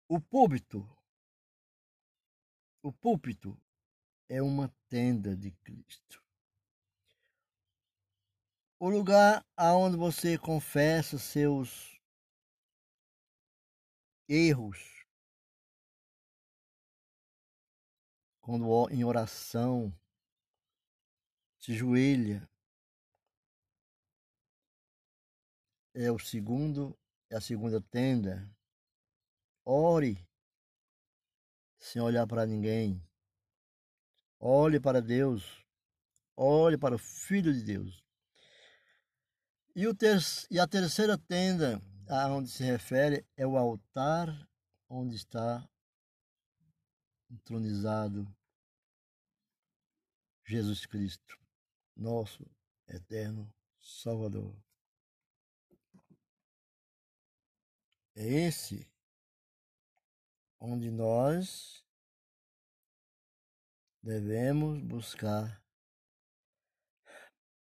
O 0.07 0.21
púlpito, 0.21 0.87
o 2.83 2.93
púlpito 2.93 3.59
é 4.29 4.43
uma 4.43 4.69
tenda 4.87 5.35
de 5.35 5.51
Cristo. 5.51 6.23
O 8.79 8.91
lugar 8.91 9.43
aonde 9.57 9.97
você 9.97 10.37
confessa 10.37 11.19
seus 11.19 11.99
erros, 14.29 14.92
quando 18.43 18.91
em 18.91 19.05
oração 19.05 19.97
se 21.59 21.73
joelha, 21.73 22.47
é 25.95 26.11
o 26.11 26.19
segundo, 26.19 26.99
é 27.31 27.37
a 27.37 27.41
segunda 27.41 27.81
tenda. 27.81 28.51
Ore 29.65 30.19
sem 31.79 32.03
olhar 32.03 32.27
para 32.27 32.45
ninguém. 32.45 33.01
Olhe 34.41 34.81
para 34.81 35.01
Deus. 35.01 35.65
Olhe 36.37 36.77
para 36.77 36.97
o 36.97 36.99
Filho 36.99 37.53
de 37.55 37.63
Deus. 37.63 38.03
E, 39.75 39.87
o 39.87 39.95
ter 39.95 40.19
e 40.51 40.59
a 40.59 40.67
terceira 40.67 41.17
tenda, 41.17 41.81
aonde 42.09 42.51
se 42.51 42.65
refere, 42.65 43.25
é 43.37 43.47
o 43.47 43.57
altar 43.57 44.29
onde 44.89 45.15
está 45.15 45.67
entronizado 47.33 48.27
Jesus 50.45 50.85
Cristo, 50.85 51.39
nosso 51.97 52.45
eterno 52.87 53.51
Salvador. 53.81 54.55
É 58.15 58.23
esse 58.23 58.87
onde 60.61 60.91
nós 60.91 61.83
devemos 64.03 64.79
buscar. 64.83 65.63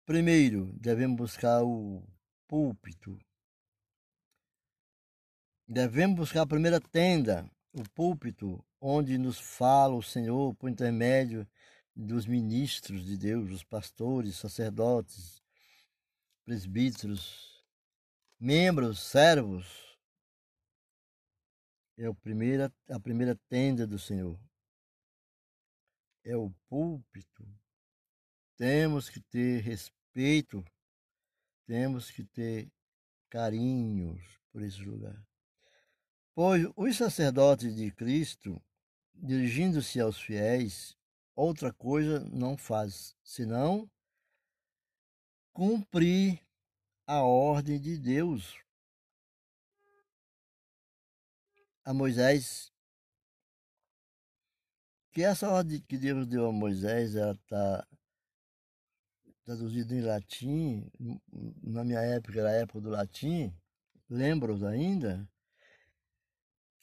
Primeiro, 0.06 0.72
devemos 0.78 1.16
buscar 1.16 1.64
o 1.64 2.06
púlpito. 2.46 3.18
Devemos 5.66 6.16
buscar 6.16 6.42
a 6.42 6.46
primeira 6.46 6.80
tenda, 6.80 7.50
o 7.78 7.90
púlpito, 7.90 8.64
onde 8.80 9.16
nos 9.18 9.38
fala 9.38 9.94
o 9.94 10.02
Senhor 10.02 10.54
por 10.54 10.68
intermédio 10.68 11.46
dos 11.94 12.26
ministros 12.26 13.04
de 13.04 13.16
Deus, 13.16 13.50
os 13.50 13.64
pastores, 13.64 14.36
sacerdotes, 14.36 15.42
presbíteros, 16.44 17.64
membros, 18.38 19.00
servos, 19.00 19.88
é 21.96 22.06
a 22.06 22.14
primeira, 22.14 22.72
a 22.88 23.00
primeira 23.00 23.34
tenda 23.48 23.86
do 23.86 23.98
Senhor. 23.98 24.38
É 26.24 26.36
o 26.36 26.50
púlpito. 26.68 27.44
Temos 28.56 29.08
que 29.08 29.20
ter 29.20 29.60
respeito, 29.60 30.64
temos 31.66 32.10
que 32.10 32.24
ter 32.24 32.70
carinhos 33.28 34.20
por 34.52 34.62
esse 34.62 34.80
lugar. 34.80 35.27
Pois 36.40 36.68
os 36.76 36.96
sacerdotes 36.96 37.74
de 37.74 37.90
Cristo, 37.90 38.62
dirigindo-se 39.12 39.98
aos 39.98 40.20
fiéis, 40.20 40.96
outra 41.34 41.72
coisa 41.72 42.20
não 42.30 42.56
faz, 42.56 43.16
senão 43.24 43.90
cumprir 45.52 46.40
a 47.08 47.24
ordem 47.24 47.80
de 47.80 47.98
Deus. 47.98 48.56
A 51.84 51.92
Moisés. 51.92 52.72
Que 55.10 55.24
essa 55.24 55.50
ordem 55.50 55.80
que 55.80 55.98
Deus 55.98 56.24
deu 56.24 56.46
a 56.46 56.52
Moisés, 56.52 57.16
ela 57.16 57.32
está 57.32 57.84
traduzida 59.42 59.92
em 59.92 60.02
latim, 60.02 60.88
na 61.64 61.82
minha 61.82 62.00
época 62.00 62.38
era 62.38 62.50
a 62.50 62.60
época 62.60 62.80
do 62.80 62.90
latim, 62.90 63.52
lembro 64.08 64.64
ainda, 64.68 65.28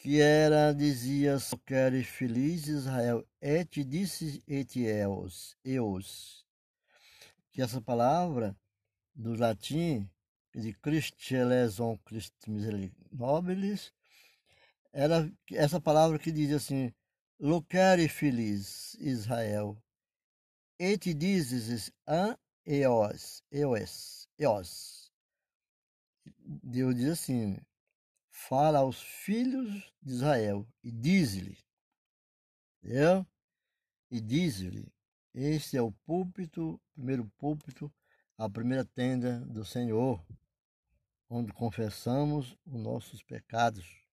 que 0.06 0.22
era, 0.22 0.72
dizia, 0.72 1.36
quero 1.66 2.04
feliz 2.04 2.68
Israel, 2.68 3.28
et 3.42 3.84
disse 3.84 4.44
et 4.48 4.78
eos, 4.78 5.58
eos, 5.66 6.46
que 7.52 7.60
essa 7.60 7.82
palavra 7.82 8.56
do 9.16 9.34
latim, 9.34 10.08
de 10.54 10.74
Christi 10.74 11.34
eleison 11.34 11.98
Christi 12.06 12.52
nobilis, 13.12 13.92
era 14.94 15.28
essa 15.52 15.82
palavra 15.82 16.20
que 16.20 16.32
diz 16.32 16.52
assim: 16.54 16.94
Locare 17.40 18.08
feliz 18.08 18.94
Israel. 19.00 19.76
E 20.78 21.00
te 21.00 21.16
dizes 21.16 21.92
an 22.06 22.38
eos, 22.64 23.42
eos, 23.52 24.30
eos. 24.38 25.12
Deus 26.62 26.96
diz 26.96 27.10
assim: 27.10 27.58
fala 28.48 28.80
aos 28.80 29.02
filhos 29.02 29.92
de 30.02 30.14
Israel 30.14 30.68
e 30.84 30.92
diz-lhe, 30.92 31.58
entendeu? 32.82 33.26
E 34.10 34.22
diz-lhe: 34.22 34.92
este 35.34 35.78
é 35.78 35.82
o 35.82 35.92
púlpito, 35.92 36.80
primeiro 36.94 37.26
púlpito, 37.38 37.94
a 38.38 38.50
primeira 38.50 38.86
tenda 38.86 39.40
do 39.42 39.66
Senhor, 39.66 40.26
onde 41.30 41.52
confessamos 41.54 42.58
os 42.66 42.80
nossos 42.82 43.24
pecados 43.24 44.06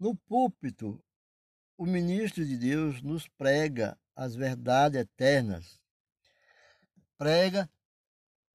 no 0.00 0.16
púlpito, 0.16 0.98
o 1.76 1.84
ministro 1.84 2.42
de 2.42 2.56
Deus 2.56 3.02
nos 3.02 3.28
prega 3.28 3.98
as 4.16 4.34
verdades 4.34 4.98
eternas. 4.98 5.78
Prega 7.18 7.70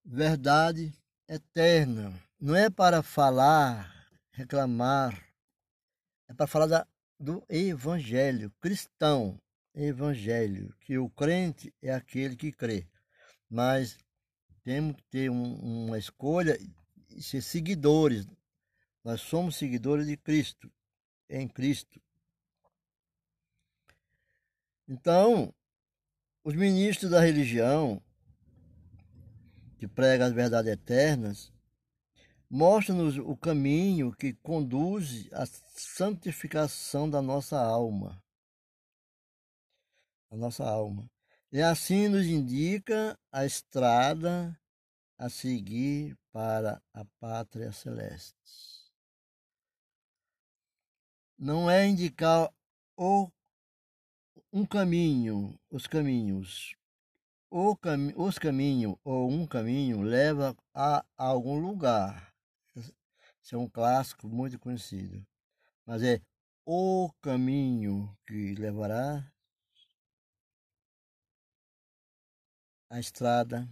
verdade 0.03 0.91
eterna. 1.27 2.19
Não 2.39 2.55
é 2.55 2.67
para 2.67 3.03
falar, 3.03 3.94
reclamar, 4.35 5.17
é 6.27 6.33
para 6.33 6.47
falar 6.47 6.67
da, 6.67 6.87
do 7.19 7.43
evangelho 7.49 8.51
cristão. 8.59 9.39
Evangelho, 9.73 10.73
que 10.79 10.97
o 10.97 11.09
crente 11.09 11.73
é 11.81 11.93
aquele 11.93 12.37
que 12.37 12.49
crê. 12.49 12.87
Mas 13.49 13.97
temos 14.63 14.95
que 14.95 15.03
ter 15.03 15.29
um, 15.29 15.87
uma 15.87 15.97
escolha 15.97 16.57
e 17.09 17.21
ser 17.21 17.41
seguidores. 17.41 18.25
Nós 19.03 19.19
somos 19.19 19.57
seguidores 19.57 20.07
de 20.07 20.15
Cristo 20.15 20.71
em 21.29 21.47
Cristo. 21.47 22.01
Então, 24.87 25.53
os 26.43 26.53
ministros 26.53 27.11
da 27.11 27.19
religião, 27.19 28.01
que 29.77 29.87
pregam 29.87 30.27
as 30.27 30.33
verdades 30.33 30.71
eternas, 30.71 31.51
mostram-nos 32.49 33.17
o 33.17 33.35
caminho 33.35 34.11
que 34.11 34.33
conduz 34.33 35.29
à 35.33 35.45
santificação 35.45 37.09
da 37.09 37.21
nossa 37.21 37.59
alma. 37.59 38.21
A 40.31 40.35
nossa 40.35 40.63
alma. 40.63 41.09
E 41.51 41.61
assim 41.61 42.07
nos 42.07 42.25
indica 42.25 43.17
a 43.31 43.45
estrada 43.45 44.57
a 45.17 45.29
seguir 45.29 46.17
para 46.31 46.81
a 46.93 47.05
pátria 47.19 47.71
celeste 47.71 48.75
não 51.37 51.69
é 51.69 51.85
indicar 51.85 52.51
o, 52.97 53.29
um 54.51 54.65
caminho, 54.65 55.59
os 55.69 55.85
caminhos. 55.85 56.75
O 57.49 57.75
cam, 57.75 58.11
os 58.15 58.37
caminhos 58.39 58.95
ou 59.03 59.29
um 59.29 59.45
caminho 59.45 60.01
leva 60.01 60.55
a 60.73 61.05
algum 61.17 61.59
lugar. 61.59 62.33
Esse 63.45 63.53
é 63.53 63.57
um 63.59 63.69
clássico 63.69 64.27
muito 64.27 64.57
conhecido. 64.57 65.23
Mas 65.85 66.01
é 66.01 66.19
o 66.65 67.11
caminho 67.21 68.11
que 68.25 68.55
levará 68.55 69.31
a 72.89 72.99
estrada 72.99 73.69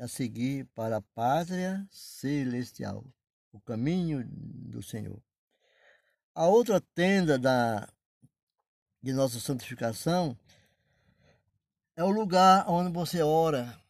a 0.00 0.08
seguir 0.08 0.66
para 0.74 0.96
a 0.96 1.02
pátria 1.14 1.86
celestial, 1.92 3.06
o 3.52 3.60
caminho 3.60 4.26
do 4.26 4.82
Senhor. 4.82 5.22
A 6.34 6.48
outra 6.48 6.80
tenda 6.80 7.38
da, 7.38 7.88
de 9.00 9.12
nossa 9.12 9.38
santificação 9.38 10.36
é 11.94 12.02
o 12.02 12.10
lugar 12.10 12.68
onde 12.68 12.92
você 12.92 13.22
ora. 13.22 13.80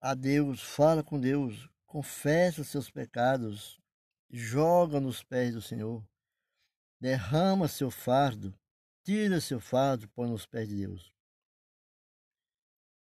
a 0.00 0.14
Deus, 0.14 0.62
fala 0.62 1.04
com 1.04 1.20
Deus, 1.20 1.69
confessa 1.90 2.62
seus 2.62 2.88
pecados, 2.88 3.80
joga 4.30 5.00
nos 5.00 5.24
pés 5.24 5.52
do 5.52 5.60
Senhor, 5.60 6.08
derrama 7.00 7.66
seu 7.66 7.90
fardo, 7.90 8.56
tira 9.02 9.40
seu 9.40 9.58
fardo, 9.58 10.08
põe 10.10 10.30
nos 10.30 10.46
pés 10.46 10.68
de 10.68 10.76
Deus. 10.76 11.12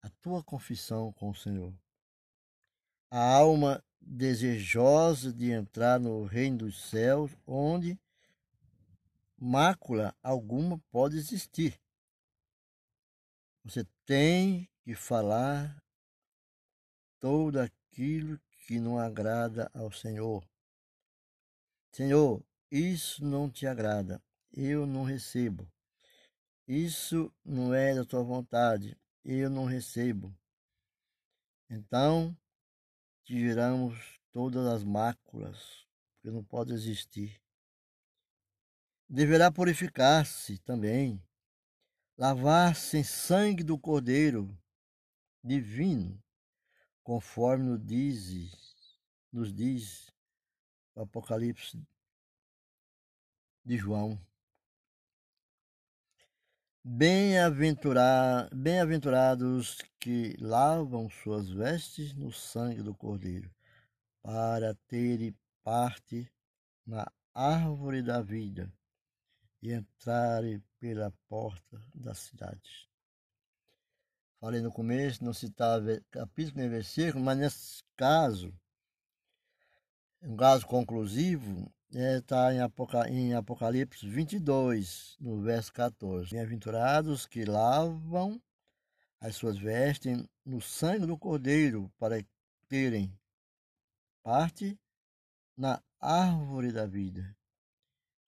A 0.01 0.09
tua 0.23 0.41
confissão 0.45 1.13
com 1.13 1.31
o 1.31 1.35
Senhor. 1.35 1.75
A 3.11 3.19
alma 3.19 3.85
desejosa 4.01 5.33
de 5.33 5.51
entrar 5.51 5.99
no 5.99 6.23
reino 6.25 6.59
dos 6.59 6.81
céus, 6.91 7.33
onde 7.45 7.99
mácula 9.37 10.15
alguma 10.23 10.79
pode 10.93 11.17
existir. 11.17 11.77
Você 13.65 13.85
tem 14.07 14.71
que 14.85 14.95
falar 14.95 15.77
tudo 17.19 17.59
aquilo 17.59 18.41
que 18.71 18.79
não 18.79 19.01
agrada 19.01 19.69
ao 19.75 19.91
Senhor. 19.91 20.49
Senhor, 21.91 22.41
isso 22.71 23.25
não 23.25 23.51
te 23.51 23.67
agrada, 23.67 24.23
eu 24.53 24.87
não 24.87 25.03
recebo. 25.03 25.69
Isso 26.69 27.35
não 27.45 27.75
é 27.75 27.93
da 27.97 28.05
tua 28.05 28.23
vontade, 28.23 28.97
eu 29.25 29.51
não 29.51 29.65
recebo. 29.65 30.33
Então, 31.69 32.39
tiramos 33.25 34.21
todas 34.31 34.65
as 34.69 34.85
máculas, 34.85 35.85
porque 36.15 36.31
não 36.31 36.45
pode 36.45 36.73
existir. 36.73 37.43
Deverá 39.09 39.51
purificar-se 39.51 40.59
também, 40.59 41.21
lavar-se 42.17 42.99
em 42.99 43.03
sangue 43.03 43.65
do 43.65 43.77
Cordeiro 43.77 44.57
divino, 45.43 46.23
conforme 47.03 47.65
nos 47.65 47.85
diz, 47.85 48.57
nos 49.33 49.53
diz 49.53 50.13
o 50.95 51.03
Apocalipse 51.03 51.85
de 53.65 53.77
João. 53.77 54.17
Bem-aventurados 56.83 59.79
que 59.99 60.35
lavam 60.41 61.11
suas 61.11 61.51
vestes 61.51 62.15
no 62.15 62.33
sangue 62.33 62.83
do 62.83 62.95
Cordeiro, 62.95 63.55
para 64.23 64.75
terem 64.89 65.37
parte 65.63 66.33
na 66.87 67.11
árvore 67.35 68.03
da 68.03 68.21
vida 68.21 68.71
e 69.63 69.73
entrarem 69.73 70.63
pela 70.79 71.11
porta 71.29 71.83
da 71.95 72.15
cidade. 72.15 72.90
Falei 74.41 74.63
no 74.63 74.73
começo, 74.73 75.23
não 75.23 75.35
citava 75.35 76.01
capítulo 76.11 76.57
nem 76.57 76.71
versículo, 76.71 77.23
mas 77.23 77.37
nesse 77.37 77.85
caso, 77.95 78.51
um 80.23 80.35
caso 80.35 80.67
conclusivo, 80.67 81.71
está 81.91 82.51
é, 82.55 83.11
em 83.11 83.35
Apocalipse 83.35 84.09
22, 84.09 85.19
no 85.21 85.43
verso 85.43 85.71
14. 85.75 86.31
Bem-aventurados 86.31 87.27
que 87.27 87.45
lavam 87.45 88.41
as 89.21 89.37
suas 89.37 89.59
vestes 89.59 90.25
no 90.43 90.59
sangue 90.59 91.05
do 91.05 91.19
Cordeiro, 91.19 91.93
para 91.99 92.25
terem 92.67 93.15
parte 94.23 94.81
na 95.55 95.83
árvore 96.01 96.73
da 96.73 96.87
vida 96.87 97.37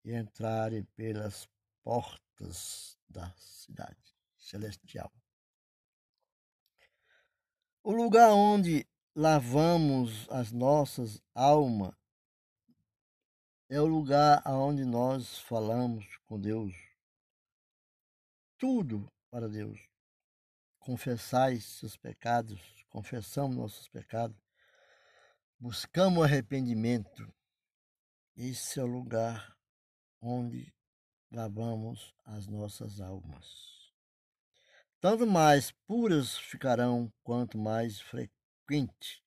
e 0.05 0.13
entrarem 0.13 0.83
pelas 0.97 1.49
portas 1.85 2.99
da 3.09 3.33
cidade 3.37 4.17
celestial. 4.37 5.13
O 7.83 7.93
lugar 7.93 8.31
onde 8.33 8.87
lavamos 9.15 10.29
as 10.31 10.53
nossas 10.53 11.19
almas 11.35 11.95
é 13.71 13.81
o 13.81 13.87
lugar 13.87 14.43
aonde 14.45 14.85
nós 14.85 15.39
falamos 15.39 16.05
com 16.27 16.39
Deus. 16.39 16.75
Tudo 18.59 19.11
para 19.31 19.49
Deus. 19.49 19.81
Confessais 20.79 21.65
seus 21.65 21.97
pecados, 21.97 22.61
confessamos 22.91 23.57
nossos 23.57 23.89
pecados, 23.89 24.37
buscamos 25.59 26.23
arrependimento. 26.23 27.33
Esse 28.37 28.79
é 28.79 28.83
o 28.83 28.87
lugar 28.87 29.57
onde 30.21 30.71
lavamos 31.33 32.15
as 32.27 32.47
nossas 32.47 33.01
almas. 33.01 33.80
Tanto 35.01 35.27
mais 35.27 35.73
puras 35.87 36.37
ficarão, 36.37 37.11
quanto 37.23 37.57
mais 37.57 38.01
frequente 38.01 39.25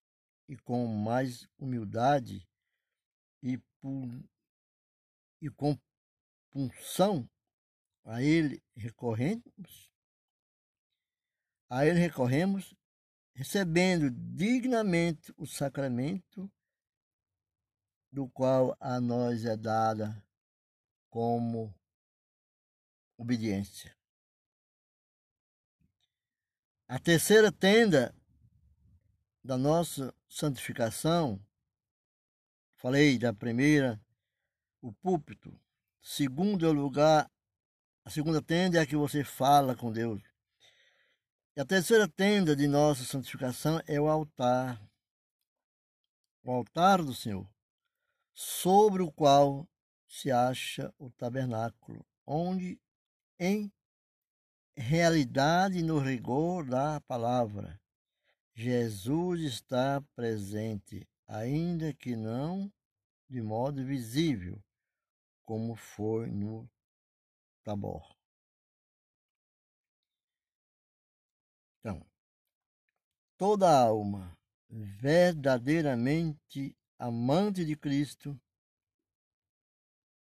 e 0.47 0.55
com 0.55 0.85
mais 0.85 1.47
humildade 1.57 2.47
e 3.41 3.59
e 5.41 5.49
com 5.49 5.77
punção 6.51 7.29
a 8.05 8.21
ele 8.21 8.63
recorremos, 8.75 9.91
a 11.69 11.85
ele 11.85 11.99
recorremos, 11.99 12.73
recebendo 13.33 14.09
dignamente 14.09 15.33
o 15.35 15.45
sacramento 15.45 16.49
do 18.11 18.29
qual 18.29 18.77
a 18.79 19.01
nós 19.01 19.43
é 19.43 19.57
dada 19.57 20.23
como 21.09 21.73
obediência. 23.17 23.97
A 26.93 26.99
terceira 26.99 27.51
tenda 27.51 28.13
da 29.43 29.57
nossa 29.57 30.13
santificação, 30.29 31.43
falei 32.75 33.17
da 33.17 33.33
primeira 33.33 33.99
o 34.79 34.93
púlpito. 34.93 35.59
Segundo 36.03 36.67
é 36.67 36.69
o 36.69 36.71
lugar, 36.71 37.27
a 38.05 38.11
segunda 38.11 38.43
tenda 38.43 38.77
é 38.77 38.81
a 38.81 38.85
que 38.85 38.95
você 38.95 39.23
fala 39.23 39.75
com 39.75 39.91
Deus. 39.91 40.21
E 41.55 41.61
a 41.61 41.65
terceira 41.65 42.07
tenda 42.07 42.55
de 42.55 42.67
nossa 42.67 43.03
santificação 43.03 43.81
é 43.87 43.99
o 43.99 44.07
altar. 44.07 44.79
O 46.43 46.51
altar 46.51 47.01
do 47.01 47.15
Senhor, 47.15 47.49
sobre 48.35 49.01
o 49.01 49.11
qual 49.11 49.67
se 50.07 50.29
acha 50.29 50.93
o 50.99 51.09
tabernáculo, 51.09 52.05
onde 52.23 52.79
em 53.39 53.73
realidade 54.75 55.83
no 55.83 55.99
rigor 55.99 56.65
da 56.65 56.99
palavra 57.01 57.79
Jesus 58.55 59.41
está 59.41 60.01
presente, 60.15 61.07
ainda 61.27 61.93
que 61.93 62.15
não 62.15 62.71
de 63.27 63.41
modo 63.41 63.83
visível, 63.83 64.63
como 65.43 65.75
foi 65.75 66.27
no 66.27 66.69
Tabor. 67.63 68.15
Então, 71.79 72.05
toda 73.37 73.67
alma 73.69 74.37
verdadeiramente 74.69 76.77
amante 76.99 77.65
de 77.65 77.75
Cristo 77.75 78.39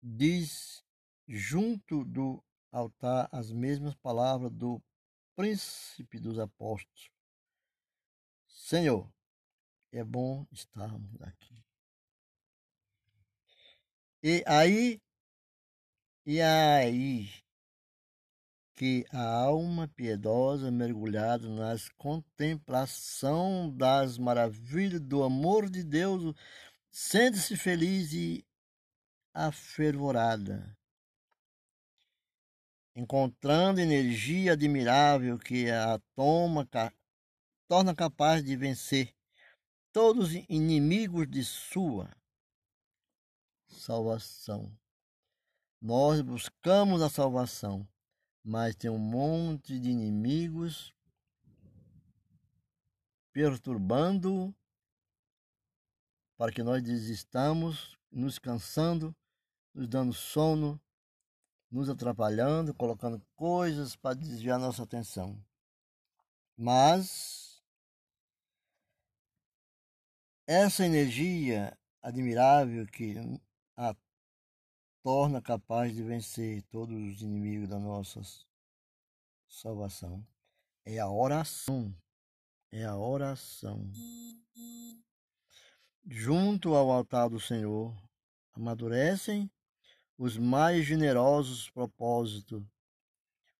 diz 0.02 0.84
junto 1.28 2.04
do 2.04 2.42
altar 2.70 3.28
as 3.32 3.52
mesmas 3.52 3.94
palavras 3.94 4.50
do 4.52 4.82
príncipe 5.34 6.18
dos 6.18 6.38
apóstolos. 6.38 7.10
Senhor, 8.48 9.10
é 9.92 10.02
bom 10.02 10.46
estarmos 10.50 11.20
aqui. 11.22 11.64
E 14.22 14.42
aí 14.46 15.00
e 16.26 16.40
aí 16.40 17.30
que 18.74 19.06
a 19.10 19.22
alma 19.22 19.88
piedosa, 19.88 20.70
mergulhada 20.70 21.48
nas 21.48 21.88
contemplação 21.90 23.74
das 23.74 24.18
maravilhas 24.18 25.00
do 25.00 25.22
amor 25.22 25.70
de 25.70 25.82
Deus, 25.82 26.34
sente-se 26.90 27.56
feliz 27.56 28.12
e 28.12 28.44
afervorada, 29.32 30.75
encontrando 32.96 33.78
energia 33.78 34.54
admirável 34.54 35.38
que 35.38 35.70
a 35.70 36.00
toma, 36.14 36.66
torna 37.68 37.94
capaz 37.94 38.42
de 38.42 38.56
vencer 38.56 39.14
todos 39.92 40.30
os 40.30 40.44
inimigos 40.48 41.28
de 41.28 41.44
sua 41.44 42.10
salvação. 43.66 44.74
Nós 45.78 46.22
buscamos 46.22 47.02
a 47.02 47.10
salvação, 47.10 47.86
mas 48.42 48.74
tem 48.74 48.90
um 48.90 48.98
monte 48.98 49.78
de 49.78 49.90
inimigos 49.90 50.90
perturbando 53.30 54.56
para 56.38 56.50
que 56.50 56.62
nós 56.62 56.82
desistamos, 56.82 57.94
nos 58.10 58.38
cansando, 58.38 59.14
nos 59.74 59.86
dando 59.86 60.14
sono, 60.14 60.80
nos 61.76 61.90
atrapalhando, 61.90 62.72
colocando 62.72 63.20
coisas 63.34 63.94
para 63.94 64.14
desviar 64.14 64.58
nossa 64.58 64.82
atenção. 64.82 65.38
Mas 66.56 67.62
essa 70.46 70.86
energia 70.86 71.76
admirável 72.00 72.86
que 72.86 73.14
a 73.76 73.94
torna 75.02 75.42
capaz 75.42 75.94
de 75.94 76.02
vencer 76.02 76.62
todos 76.70 76.96
os 76.96 77.20
inimigos 77.20 77.68
da 77.68 77.78
nossa 77.78 78.22
salvação 79.46 80.26
é 80.82 80.98
a 80.98 81.10
oração. 81.10 81.94
É 82.72 82.86
a 82.86 82.96
oração. 82.96 83.86
Junto 86.06 86.74
ao 86.74 86.90
altar 86.90 87.28
do 87.28 87.38
Senhor, 87.38 87.94
amadurecem 88.54 89.50
os 90.18 90.38
mais 90.38 90.84
generosos 90.84 91.70
propósitos, 91.70 92.62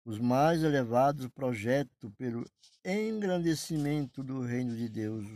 os 0.05 0.19
mais 0.19 0.63
elevados 0.63 1.29
projetos 1.29 2.11
pelo 2.17 2.45
engrandecimento 2.85 4.23
do 4.23 4.41
reino 4.43 4.77
de 4.77 4.89
Deus 4.89 5.27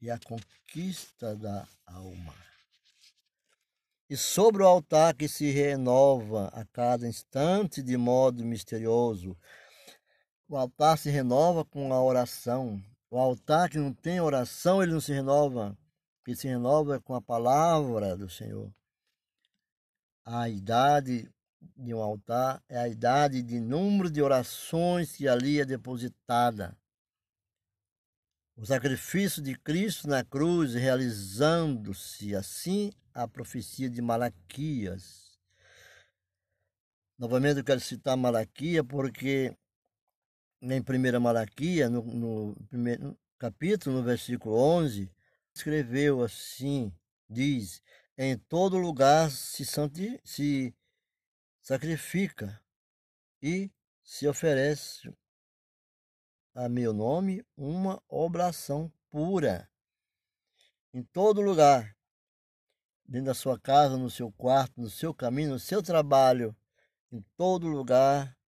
e 0.00 0.10
a 0.10 0.18
conquista 0.18 1.34
da 1.36 1.66
alma. 1.86 2.34
E 4.10 4.16
sobre 4.16 4.62
o 4.62 4.66
altar 4.66 5.14
que 5.14 5.26
se 5.26 5.50
renova 5.50 6.48
a 6.48 6.64
cada 6.66 7.08
instante 7.08 7.82
de 7.82 7.96
modo 7.96 8.44
misterioso, 8.44 9.36
o 10.46 10.56
altar 10.56 10.98
se 10.98 11.08
renova 11.08 11.64
com 11.64 11.92
a 11.92 12.02
oração. 12.02 12.82
O 13.10 13.18
altar 13.18 13.70
que 13.70 13.78
não 13.78 13.94
tem 13.94 14.20
oração, 14.20 14.82
ele 14.82 14.92
não 14.92 15.00
se 15.00 15.12
renova, 15.12 15.76
ele 16.26 16.36
se 16.36 16.46
renova 16.46 17.00
com 17.00 17.14
a 17.14 17.22
palavra 17.22 18.16
do 18.16 18.28
Senhor. 18.28 18.70
A 20.24 20.48
idade 20.48 21.30
de 21.76 21.92
um 21.92 22.02
altar 22.02 22.62
é 22.68 22.78
a 22.78 22.88
idade 22.88 23.42
de 23.42 23.60
número 23.60 24.10
de 24.10 24.22
orações 24.22 25.12
que 25.12 25.28
ali 25.28 25.60
é 25.60 25.64
depositada. 25.64 26.76
O 28.56 28.64
sacrifício 28.64 29.42
de 29.42 29.58
Cristo 29.58 30.08
na 30.08 30.24
cruz, 30.24 30.74
realizando-se 30.74 32.34
assim 32.34 32.92
a 33.12 33.26
profecia 33.26 33.90
de 33.90 34.00
Malaquias. 34.00 35.38
Novamente 37.18 37.58
eu 37.58 37.64
quero 37.64 37.80
citar 37.80 38.16
Malaquias 38.16 38.84
porque 38.88 39.56
em 40.62 40.80
1 40.80 41.20
Malaquias, 41.20 41.90
no, 41.90 42.02
no 42.02 42.56
primeiro 42.68 43.18
capítulo, 43.38 43.96
no 43.96 44.02
versículo 44.02 44.56
11, 44.56 45.10
escreveu 45.54 46.22
assim, 46.22 46.92
diz, 47.28 47.82
em 48.16 48.38
todo 48.38 48.78
lugar 48.78 49.30
se, 49.30 49.64
se 50.24 50.74
sacrifica 51.60 52.62
e 53.42 53.70
se 54.02 54.28
oferece 54.28 55.12
a 56.54 56.68
meu 56.68 56.92
nome 56.92 57.44
uma 57.56 58.02
oblação 58.08 58.92
pura. 59.10 59.68
Em 60.92 61.02
todo 61.02 61.40
lugar, 61.40 61.96
dentro 63.04 63.26
da 63.26 63.34
sua 63.34 63.58
casa, 63.58 63.96
no 63.96 64.08
seu 64.08 64.30
quarto, 64.30 64.80
no 64.80 64.88
seu 64.88 65.12
caminho, 65.12 65.50
no 65.50 65.58
seu 65.58 65.82
trabalho, 65.82 66.56
em 67.10 67.20
todo 67.36 67.66
lugar 67.66 68.38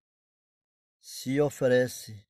se 1.00 1.40
oferece 1.40 2.24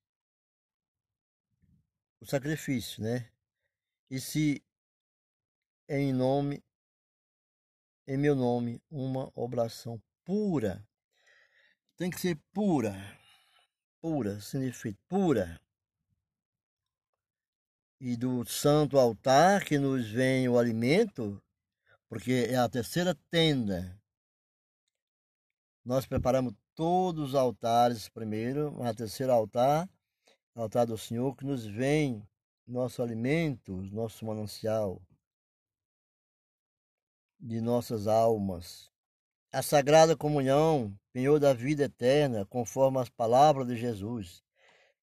o 2.20 2.26
sacrifício, 2.26 3.02
né? 3.02 3.30
E 4.10 4.18
se 4.18 4.64
em 5.88 6.12
nome, 6.12 6.64
em 8.06 8.16
meu 8.16 8.36
nome, 8.36 8.80
uma 8.88 9.32
oblação 9.34 10.00
pura, 10.24 10.86
tem 11.96 12.08
que 12.08 12.20
ser 12.20 12.38
pura, 12.52 12.94
pura, 14.00 14.40
significa 14.40 14.98
pura, 15.08 15.60
e 18.00 18.16
do 18.16 18.44
santo 18.44 18.98
altar 18.98 19.64
que 19.64 19.78
nos 19.78 20.08
vem 20.08 20.48
o 20.48 20.58
alimento, 20.58 21.42
porque 22.08 22.46
é 22.50 22.56
a 22.56 22.68
terceira 22.68 23.14
tenda. 23.30 24.00
Nós 25.84 26.06
preparamos 26.06 26.54
todos 26.74 27.30
os 27.30 27.34
altares 27.34 28.08
primeiro, 28.08 28.80
a 28.82 28.94
terceiro 28.94 29.32
altar, 29.32 29.88
altar 30.54 30.86
do 30.86 30.98
Senhor, 30.98 31.34
que 31.34 31.44
nos 31.44 31.64
vem 31.66 32.22
nosso 32.66 33.02
alimento, 33.02 33.72
nosso 33.92 34.24
manancial 34.24 35.00
de 37.38 37.60
nossas 37.60 38.06
almas. 38.06 38.90
A 39.52 39.62
sagrada 39.62 40.16
comunhão, 40.16 40.98
penhor 41.12 41.40
da 41.40 41.52
vida 41.52 41.84
eterna, 41.84 42.44
conforme 42.46 42.98
as 42.98 43.08
palavras 43.08 43.66
de 43.66 43.76
Jesus. 43.76 44.42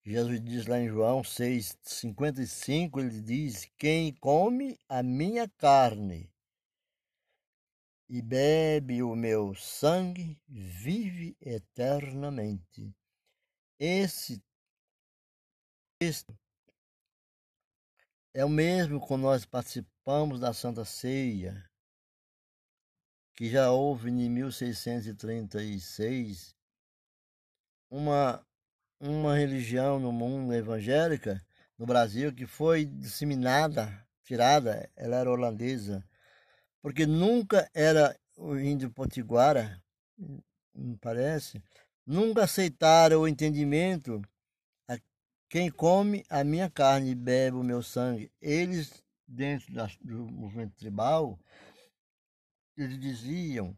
Jesus 0.06 0.42
diz 0.42 0.68
lá 0.68 0.80
em 0.80 0.90
João 0.90 1.22
6,55, 1.22 3.00
ele 3.00 3.22
diz, 3.22 3.72
quem 3.78 4.14
come 4.16 4.78
a 4.90 5.02
minha 5.02 5.48
carne 5.58 6.30
e 8.10 8.22
bebe 8.22 9.02
o 9.02 9.16
meu 9.16 9.56
sangue, 9.56 10.38
vive 10.48 11.38
eternamente. 11.42 12.94
Esse 13.80 14.44
texto 15.98 16.38
é 18.34 18.44
o 18.44 18.50
mesmo 18.50 19.00
quando 19.00 19.24
nós 19.24 19.46
participamos 19.46 20.40
da 20.40 20.54
Santa 20.54 20.84
Ceia, 20.84 21.68
que 23.36 23.50
já 23.50 23.72
houve 23.72 24.10
em 24.10 24.30
1636 24.30 26.56
uma 27.90 28.46
uma 29.00 29.36
religião 29.36 30.00
no 30.00 30.12
mundo 30.14 30.54
evangélica, 30.54 31.44
no 31.78 31.86
Brasil, 31.86 32.34
que 32.34 32.46
foi 32.46 32.86
disseminada, 32.86 34.06
tirada, 34.24 34.90
ela 34.96 35.18
era 35.18 35.30
holandesa, 35.30 36.02
porque 36.82 37.06
nunca 37.06 37.70
era 37.74 38.18
o 38.38 38.56
índio 38.56 38.90
potiguara, 38.90 39.82
me 40.74 40.96
parece, 40.98 41.62
nunca 42.06 42.46
aceitaram 42.46 43.22
o 43.22 43.28
entendimento 43.28 44.22
a 44.88 44.98
quem 45.50 45.70
come 45.70 46.24
a 46.30 46.44
minha 46.44 46.70
carne 46.70 47.12
e 47.12 47.16
bebe 47.16 47.58
o 47.58 47.64
meu 47.64 47.84
sangue. 47.84 48.32
Eles, 48.42 49.04
dentro 49.28 49.74
da, 49.74 49.90
do 50.02 50.26
movimento 50.32 50.76
tribal, 50.76 51.38
eles 52.78 53.00
diziam 53.00 53.78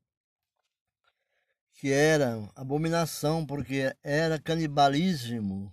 que 1.73 1.91
era 1.91 2.49
abominação, 2.55 3.45
porque 3.45 3.95
era 4.01 4.39
canibalismo. 4.39 5.71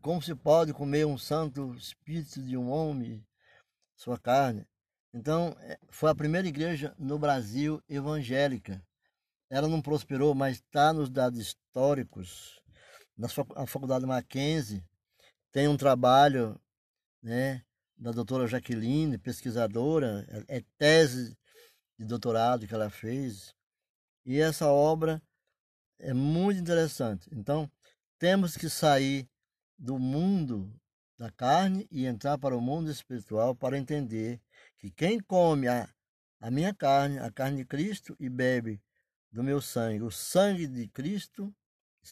Como 0.00 0.20
se 0.20 0.34
pode 0.34 0.72
comer 0.74 1.06
um 1.06 1.16
santo 1.16 1.72
espírito 1.74 2.42
de 2.42 2.56
um 2.56 2.68
homem, 2.68 3.24
sua 3.96 4.18
carne? 4.18 4.66
Então, 5.12 5.56
é, 5.60 5.78
foi 5.88 6.10
a 6.10 6.14
primeira 6.14 6.48
igreja 6.48 6.94
no 6.98 7.18
Brasil 7.18 7.80
evangélica. 7.88 8.84
Ela 9.48 9.68
não 9.68 9.80
prosperou, 9.80 10.34
mas 10.34 10.56
está 10.56 10.92
nos 10.92 11.08
dados 11.08 11.38
históricos. 11.38 12.60
Na 13.16 13.28
Faculdade 13.28 14.04
Mackenzie 14.04 14.84
tem 15.52 15.68
um 15.68 15.76
trabalho 15.76 16.60
né, 17.22 17.62
da 17.96 18.10
doutora 18.10 18.48
Jaqueline, 18.48 19.16
pesquisadora, 19.16 20.26
é, 20.48 20.56
é 20.58 20.64
tese 20.76 21.38
de 21.98 22.04
doutorado 22.04 22.66
que 22.66 22.74
ela 22.74 22.90
fez. 22.90 23.54
E 24.24 24.40
essa 24.40 24.68
obra 24.68 25.22
é 25.98 26.12
muito 26.12 26.60
interessante. 26.60 27.28
Então, 27.32 27.70
temos 28.18 28.56
que 28.56 28.68
sair 28.68 29.28
do 29.78 29.98
mundo 29.98 30.72
da 31.18 31.30
carne 31.30 31.86
e 31.90 32.06
entrar 32.06 32.38
para 32.38 32.56
o 32.56 32.60
mundo 32.60 32.90
espiritual 32.90 33.54
para 33.54 33.78
entender 33.78 34.40
que 34.78 34.90
quem 34.90 35.20
come 35.20 35.68
a, 35.68 35.88
a 36.40 36.50
minha 36.50 36.74
carne, 36.74 37.18
a 37.18 37.30
carne 37.30 37.58
de 37.58 37.64
Cristo, 37.64 38.16
e 38.18 38.28
bebe 38.28 38.82
do 39.30 39.42
meu 39.42 39.60
sangue, 39.60 40.02
o 40.02 40.10
sangue 40.10 40.66
de 40.66 40.88
Cristo, 40.88 41.54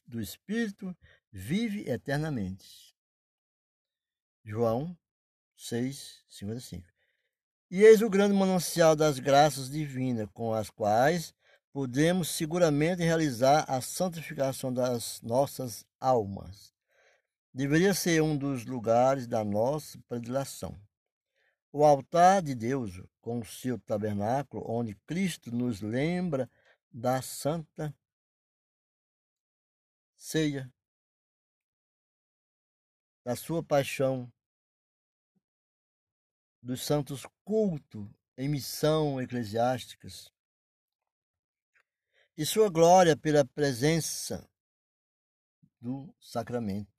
do 0.06 0.20
Espírito, 0.20 0.96
vive 1.30 1.88
eternamente. 1.88 2.96
João 4.44 4.96
6, 5.56 6.24
55. 6.28 6.91
E 7.74 7.84
eis 7.84 8.02
o 8.02 8.10
grande 8.10 8.34
manancial 8.34 8.94
das 8.94 9.18
graças 9.18 9.70
divinas, 9.70 10.28
com 10.34 10.52
as 10.52 10.68
quais 10.68 11.34
podemos 11.72 12.28
seguramente 12.28 13.02
realizar 13.02 13.64
a 13.66 13.80
santificação 13.80 14.70
das 14.70 15.22
nossas 15.22 15.82
almas. 15.98 16.74
Deveria 17.50 17.94
ser 17.94 18.22
um 18.22 18.36
dos 18.36 18.66
lugares 18.66 19.26
da 19.26 19.42
nossa 19.42 19.98
predileção. 20.06 20.78
O 21.72 21.82
altar 21.82 22.42
de 22.42 22.54
Deus, 22.54 23.02
com 23.22 23.38
o 23.38 23.46
seu 23.46 23.78
tabernáculo, 23.78 24.62
onde 24.70 24.94
Cristo 25.06 25.50
nos 25.50 25.80
lembra 25.80 26.50
da 26.92 27.22
santa 27.22 27.96
ceia, 30.14 30.70
da 33.24 33.34
sua 33.34 33.62
paixão, 33.62 34.30
dos 36.62 36.84
santos 36.84 37.26
cultos 37.44 38.08
em 38.38 38.48
missão 38.48 39.20
eclesiásticas, 39.20 40.30
e 42.36 42.46
sua 42.46 42.70
glória 42.70 43.16
pela 43.16 43.44
presença 43.44 44.48
do 45.80 46.14
sacramento. 46.18 46.90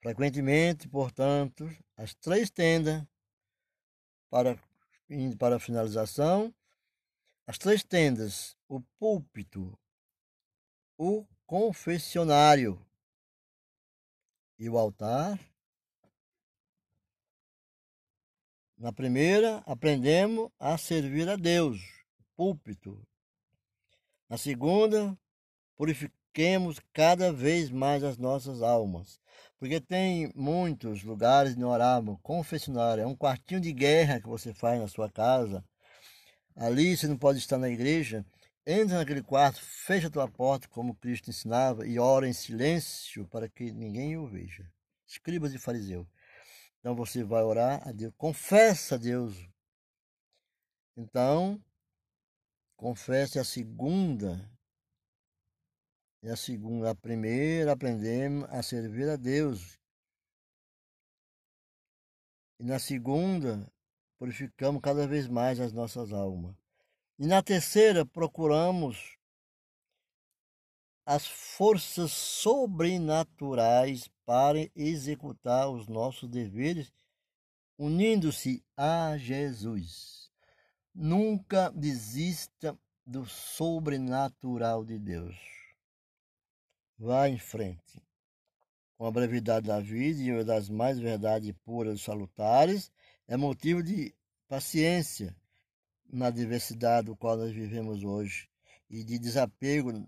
Frequentemente, 0.00 0.88
portanto, 0.88 1.68
as 1.96 2.14
três 2.14 2.50
tendas 2.50 3.04
para, 4.30 4.58
indo 5.08 5.36
para 5.36 5.56
a 5.56 5.60
finalização, 5.60 6.54
as 7.46 7.58
três 7.58 7.82
tendas, 7.82 8.56
o 8.68 8.80
púlpito, 8.98 9.78
o 10.96 11.26
confessionário 11.46 12.84
e 14.58 14.68
o 14.68 14.76
altar. 14.76 15.38
Na 18.78 18.92
primeira, 18.92 19.60
aprendemos 19.66 20.50
a 20.56 20.78
servir 20.78 21.28
a 21.28 21.34
Deus, 21.34 21.80
púlpito. 22.36 23.04
Na 24.28 24.38
segunda, 24.38 25.18
purifiquemos 25.76 26.80
cada 26.92 27.32
vez 27.32 27.70
mais 27.70 28.04
as 28.04 28.16
nossas 28.16 28.62
almas. 28.62 29.20
Porque 29.58 29.80
tem 29.80 30.32
muitos 30.32 31.02
lugares 31.02 31.56
no 31.56 31.68
orável, 31.68 32.20
confessionário, 32.22 33.02
é 33.02 33.06
um 33.06 33.16
quartinho 33.16 33.60
de 33.60 33.72
guerra 33.72 34.20
que 34.20 34.28
você 34.28 34.54
faz 34.54 34.80
na 34.80 34.86
sua 34.86 35.10
casa. 35.10 35.64
Ali 36.54 36.96
você 36.96 37.08
não 37.08 37.18
pode 37.18 37.40
estar 37.40 37.58
na 37.58 37.68
igreja. 37.68 38.24
Entra 38.64 38.98
naquele 38.98 39.24
quarto, 39.24 39.60
fecha 39.60 40.06
a 40.06 40.10
tua 40.10 40.28
porta, 40.28 40.68
como 40.68 40.94
Cristo 40.94 41.30
ensinava, 41.30 41.84
e 41.84 41.98
ora 41.98 42.28
em 42.28 42.32
silêncio 42.32 43.26
para 43.26 43.48
que 43.48 43.72
ninguém 43.72 44.16
o 44.16 44.28
veja. 44.28 44.70
Escribas 45.04 45.50
de 45.50 45.58
fariseu. 45.58 46.06
Então 46.88 46.96
você 46.96 47.22
vai 47.22 47.42
orar 47.42 47.86
a 47.86 47.92
Deus, 47.92 48.14
confessa 48.16 48.94
a 48.94 48.98
Deus. 48.98 49.36
Então, 50.96 51.62
confesse 52.78 53.38
a 53.38 53.44
segunda 53.44 54.50
e 56.22 56.30
a 56.30 56.34
segunda, 56.34 56.90
a 56.90 56.94
primeira, 56.94 57.72
aprendemos 57.72 58.48
a 58.48 58.62
servir 58.62 59.06
a 59.06 59.16
Deus. 59.16 59.78
E 62.58 62.64
na 62.64 62.78
segunda, 62.78 63.70
purificamos 64.18 64.80
cada 64.80 65.06
vez 65.06 65.28
mais 65.28 65.60
as 65.60 65.74
nossas 65.74 66.10
almas. 66.10 66.56
E 67.18 67.26
na 67.26 67.42
terceira, 67.42 68.06
procuramos 68.06 69.17
as 71.08 71.26
forças 71.26 72.12
sobrenaturais 72.12 74.10
para 74.26 74.70
executar 74.76 75.70
os 75.70 75.88
nossos 75.88 76.28
deveres, 76.28 76.92
unindo-se 77.78 78.62
a 78.76 79.16
Jesus. 79.16 80.30
Nunca 80.94 81.70
desista 81.70 82.78
do 83.06 83.24
sobrenatural 83.24 84.84
de 84.84 84.98
Deus. 84.98 85.34
Vá 86.98 87.26
em 87.26 87.38
frente. 87.38 88.02
Com 88.98 89.06
a 89.06 89.10
brevidade 89.10 89.66
da 89.66 89.80
vida 89.80 90.20
e 90.20 90.30
uma 90.30 90.44
das 90.44 90.68
mais 90.68 90.98
verdades 90.98 91.54
puras 91.64 92.00
e 92.00 92.04
salutares, 92.04 92.92
é 93.26 93.34
motivo 93.34 93.82
de 93.82 94.14
paciência 94.46 95.34
na 96.06 96.28
diversidade 96.28 97.06
do 97.06 97.16
qual 97.16 97.38
nós 97.38 97.50
vivemos 97.50 98.04
hoje 98.04 98.46
e 98.90 99.02
de 99.02 99.18
desapego 99.18 100.06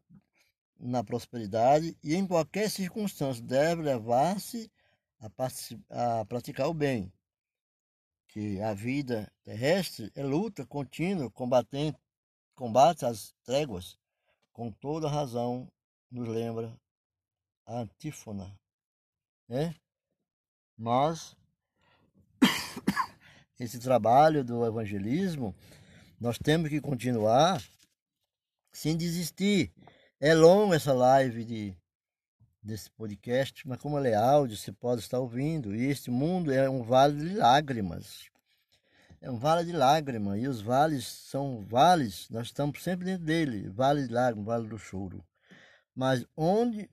na 0.80 1.04
prosperidade 1.04 1.96
e 2.02 2.14
em 2.14 2.26
qualquer 2.26 2.70
circunstância 2.70 3.42
deve 3.42 3.82
levar-se 3.82 4.70
a, 5.18 6.20
a 6.20 6.24
praticar 6.24 6.68
o 6.68 6.74
bem. 6.74 7.12
Que 8.28 8.60
a 8.60 8.72
vida 8.72 9.30
terrestre 9.42 10.10
é 10.14 10.22
luta 10.22 10.64
contínua, 10.64 11.30
combatendo, 11.30 11.98
combate 12.54 13.04
às 13.04 13.34
tréguas, 13.44 13.98
com 14.52 14.70
toda 14.70 15.08
razão 15.08 15.70
nos 16.10 16.28
lembra 16.28 16.74
a 17.66 17.80
antífona, 17.80 18.58
né? 19.48 19.74
Mas 20.76 21.36
esse 23.58 23.78
trabalho 23.78 24.42
do 24.44 24.64
evangelismo 24.64 25.54
nós 26.18 26.38
temos 26.38 26.68
que 26.68 26.80
continuar 26.80 27.62
sem 28.72 28.96
desistir. 28.96 29.72
É 30.22 30.34
longa 30.34 30.76
essa 30.76 30.92
live 30.92 31.46
de, 31.46 31.74
desse 32.62 32.90
podcast, 32.90 33.66
mas 33.66 33.78
como 33.78 33.96
ela 33.96 34.06
é 34.06 34.14
áudio, 34.14 34.54
você 34.54 34.70
pode 34.70 35.00
estar 35.00 35.18
ouvindo. 35.18 35.74
E 35.74 35.86
este 35.86 36.10
mundo 36.10 36.52
é 36.52 36.68
um 36.68 36.82
vale 36.82 37.16
de 37.26 37.36
lágrimas. 37.36 38.28
É 39.18 39.30
um 39.30 39.38
vale 39.38 39.64
de 39.64 39.72
lágrimas. 39.72 40.38
E 40.38 40.46
os 40.46 40.60
vales 40.60 41.06
são 41.06 41.64
vales, 41.64 42.28
nós 42.28 42.48
estamos 42.48 42.82
sempre 42.82 43.06
dentro 43.06 43.24
dele. 43.24 43.70
Vale 43.70 44.06
de 44.06 44.12
lágrimas, 44.12 44.46
vale 44.46 44.68
do 44.68 44.78
choro. 44.78 45.24
Mas 45.94 46.22
onde 46.36 46.90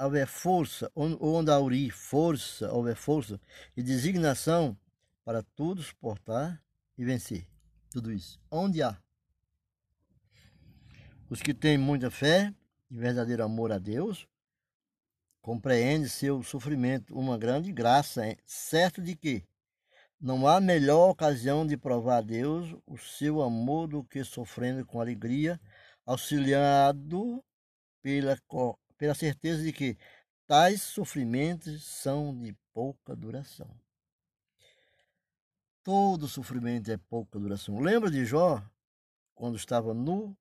houver 0.00 0.26
força, 0.26 0.90
onde 0.96 1.18
houver 1.20 1.90
força, 1.90 2.72
houver 2.72 2.96
força 2.96 3.38
e 3.76 3.82
designação 3.82 4.74
para 5.22 5.42
tudo 5.42 5.82
suportar 5.82 6.64
e 6.96 7.04
vencer. 7.04 7.46
Tudo 7.90 8.10
isso. 8.10 8.40
Onde 8.50 8.82
há. 8.82 8.98
Os 11.32 11.40
que 11.40 11.54
têm 11.54 11.78
muita 11.78 12.10
fé 12.10 12.54
e 12.90 12.98
verdadeiro 12.98 13.42
amor 13.42 13.72
a 13.72 13.78
Deus, 13.78 14.28
compreendem 15.40 16.06
seu 16.06 16.42
sofrimento 16.42 17.18
uma 17.18 17.38
grande 17.38 17.72
graça, 17.72 18.36
certo 18.44 19.00
de 19.00 19.16
que 19.16 19.42
não 20.20 20.46
há 20.46 20.60
melhor 20.60 21.08
ocasião 21.08 21.66
de 21.66 21.74
provar 21.74 22.18
a 22.18 22.20
Deus 22.20 22.76
o 22.86 22.98
seu 22.98 23.40
amor 23.40 23.88
do 23.88 24.04
que 24.04 24.22
sofrendo 24.22 24.84
com 24.84 25.00
alegria 25.00 25.58
auxiliado 26.04 27.42
pela, 28.02 28.36
pela 28.98 29.14
certeza 29.14 29.62
de 29.62 29.72
que 29.72 29.96
tais 30.46 30.82
sofrimentos 30.82 31.82
são 31.82 32.38
de 32.38 32.54
pouca 32.74 33.16
duração. 33.16 33.74
Todo 35.82 36.28
sofrimento 36.28 36.90
é 36.90 36.98
pouca 36.98 37.38
duração. 37.38 37.80
Lembra 37.80 38.10
de 38.10 38.22
Jó, 38.22 38.62
quando 39.34 39.56
estava 39.56 39.94
nu, 39.94 40.36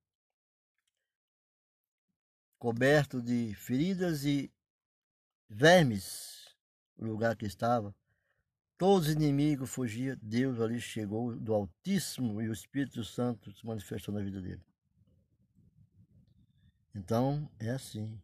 coberto 2.62 3.20
de 3.20 3.55
feridas 3.55 4.24
e 4.24 4.53
vermes, 5.49 6.55
o 6.95 7.03
lugar 7.03 7.36
que 7.36 7.47
estava? 7.47 7.91
Todos 8.78 9.07
os 9.07 9.14
inimigos 9.14 9.72
fugiam, 9.72 10.16
Deus 10.22 10.62
ali 10.62 10.80
chegou 10.80 11.36
do 11.39 11.55
Altíssimo 11.55 12.39
e 12.39 12.47
o 12.47 12.53
Espírito 12.53 13.03
Santo 13.03 13.51
se 13.51 13.66
manifestou 13.66 14.14
na 14.14 14.22
vida 14.22 14.39
dele. 14.39 14.64
Então, 16.93 17.49
é 17.59 17.72
assim. 17.72 18.22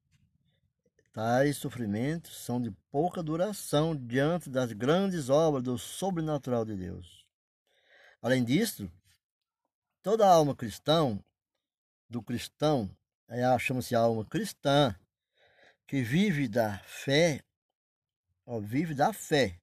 Tais 1.12 1.58
sofrimentos 1.58 2.38
são 2.38 2.62
de 2.62 2.70
pouca 2.92 3.24
duração 3.24 3.96
diante 3.96 4.52
das 4.52 4.72
grandes 4.72 5.30
obras 5.30 5.64
do 5.64 5.80
sobrenatural 5.80 6.64
de 6.64 6.76
Deus. 6.76 7.26
Além 8.22 8.44
disso, 8.44 8.88
toda 10.04 10.30
alma 10.30 10.56
cristã, 10.56 11.20
do 12.08 12.22
cristão, 12.22 12.96
é 13.30 13.60
chama-se 13.60 13.94
alma 13.94 14.26
cristã, 14.26 14.96
que 15.86 16.02
vive 16.02 16.48
da 16.48 16.80
fé, 16.80 17.44
ó, 18.46 18.60
vive 18.60 18.94
da 18.94 19.12
fé, 19.12 19.60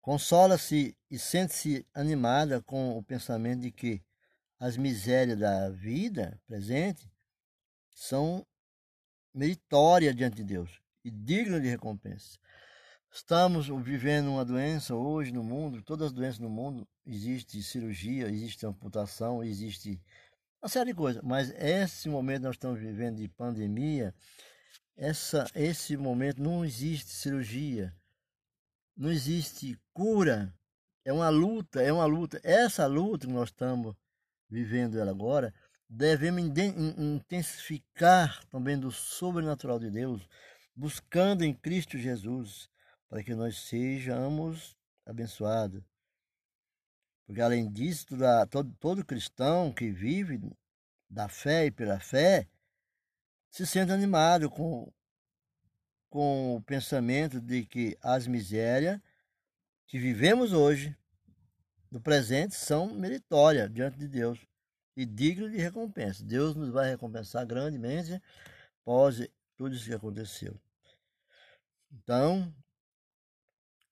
consola-se 0.00 0.96
e 1.10 1.18
sente-se 1.18 1.86
animada 1.92 2.62
com 2.62 2.96
o 2.96 3.02
pensamento 3.02 3.62
de 3.62 3.72
que 3.72 4.02
as 4.58 4.76
misérias 4.76 5.38
da 5.38 5.68
vida 5.70 6.40
presente 6.46 7.10
são 7.90 8.46
meritórias 9.34 10.14
diante 10.14 10.36
de 10.36 10.44
Deus 10.44 10.80
e 11.04 11.10
dignas 11.10 11.60
de 11.60 11.68
recompensa. 11.68 12.38
Estamos 13.10 13.68
vivendo 13.82 14.28
uma 14.28 14.44
doença 14.44 14.94
hoje 14.94 15.32
no 15.32 15.42
mundo, 15.42 15.82
todas 15.82 16.08
as 16.08 16.12
doenças 16.12 16.38
no 16.38 16.50
mundo, 16.50 16.86
existe 17.06 17.62
cirurgia, 17.62 18.28
existe 18.28 18.66
amputação, 18.66 19.42
existe 19.42 20.00
uma 20.66 20.68
série 20.68 20.90
de 20.90 20.96
coisas, 20.96 21.22
mas 21.22 21.50
esse 21.58 22.08
momento 22.08 22.42
nós 22.42 22.56
estamos 22.56 22.80
vivendo 22.80 23.18
de 23.18 23.28
pandemia, 23.28 24.12
essa, 24.96 25.48
esse 25.54 25.96
momento 25.96 26.42
não 26.42 26.64
existe 26.64 27.12
cirurgia, 27.12 27.94
não 28.96 29.08
existe 29.08 29.78
cura, 29.94 30.52
é 31.04 31.12
uma 31.12 31.28
luta, 31.28 31.80
é 31.80 31.92
uma 31.92 32.04
luta. 32.04 32.40
Essa 32.42 32.84
luta 32.88 33.28
que 33.28 33.32
nós 33.32 33.50
estamos 33.50 33.94
vivendo 34.50 34.98
ela 34.98 35.12
agora, 35.12 35.54
devemos 35.88 36.42
intensificar 36.98 38.44
também 38.46 38.76
do 38.76 38.90
sobrenatural 38.90 39.78
de 39.78 39.88
Deus, 39.88 40.28
buscando 40.74 41.44
em 41.44 41.54
Cristo 41.54 41.96
Jesus, 41.96 42.68
para 43.08 43.22
que 43.22 43.36
nós 43.36 43.56
sejamos 43.68 44.76
abençoados. 45.06 45.84
Porque 47.26 47.40
além 47.40 47.70
disso, 47.70 48.06
todo, 48.50 48.72
todo 48.78 49.04
cristão 49.04 49.72
que 49.72 49.90
vive 49.90 50.40
da 51.10 51.28
fé 51.28 51.66
e 51.66 51.70
pela 51.70 51.98
fé 51.98 52.48
se 53.50 53.66
sente 53.66 53.90
animado 53.90 54.48
com, 54.48 54.92
com 56.08 56.56
o 56.56 56.62
pensamento 56.62 57.40
de 57.40 57.66
que 57.66 57.98
as 58.00 58.26
misérias 58.26 59.00
que 59.86 59.98
vivemos 59.98 60.52
hoje, 60.52 60.96
no 61.90 62.00
presente, 62.00 62.54
são 62.54 62.92
meritórias 62.94 63.72
diante 63.72 63.98
de 63.98 64.08
Deus 64.08 64.46
e 64.96 65.04
digno 65.04 65.50
de 65.50 65.56
recompensa. 65.56 66.24
Deus 66.24 66.54
nos 66.54 66.70
vai 66.70 66.90
recompensar 66.90 67.46
grandemente 67.46 68.20
após 68.82 69.26
tudo 69.56 69.74
isso 69.74 69.86
que 69.86 69.94
aconteceu. 69.94 70.60
Então, 71.90 72.54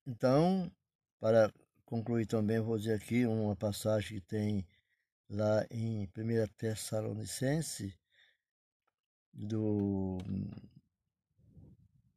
então 0.05 0.71
para 1.19 1.51
concluir 1.85 2.25
também, 2.25 2.59
vou 2.59 2.77
dizer 2.77 2.95
aqui 2.95 3.25
uma 3.25 3.55
passagem 3.55 4.19
que 4.19 4.25
tem 4.25 4.67
lá 5.29 5.65
em 5.69 6.03
1 6.03 6.47
Tessalonicense, 6.57 7.97
do, 9.33 10.17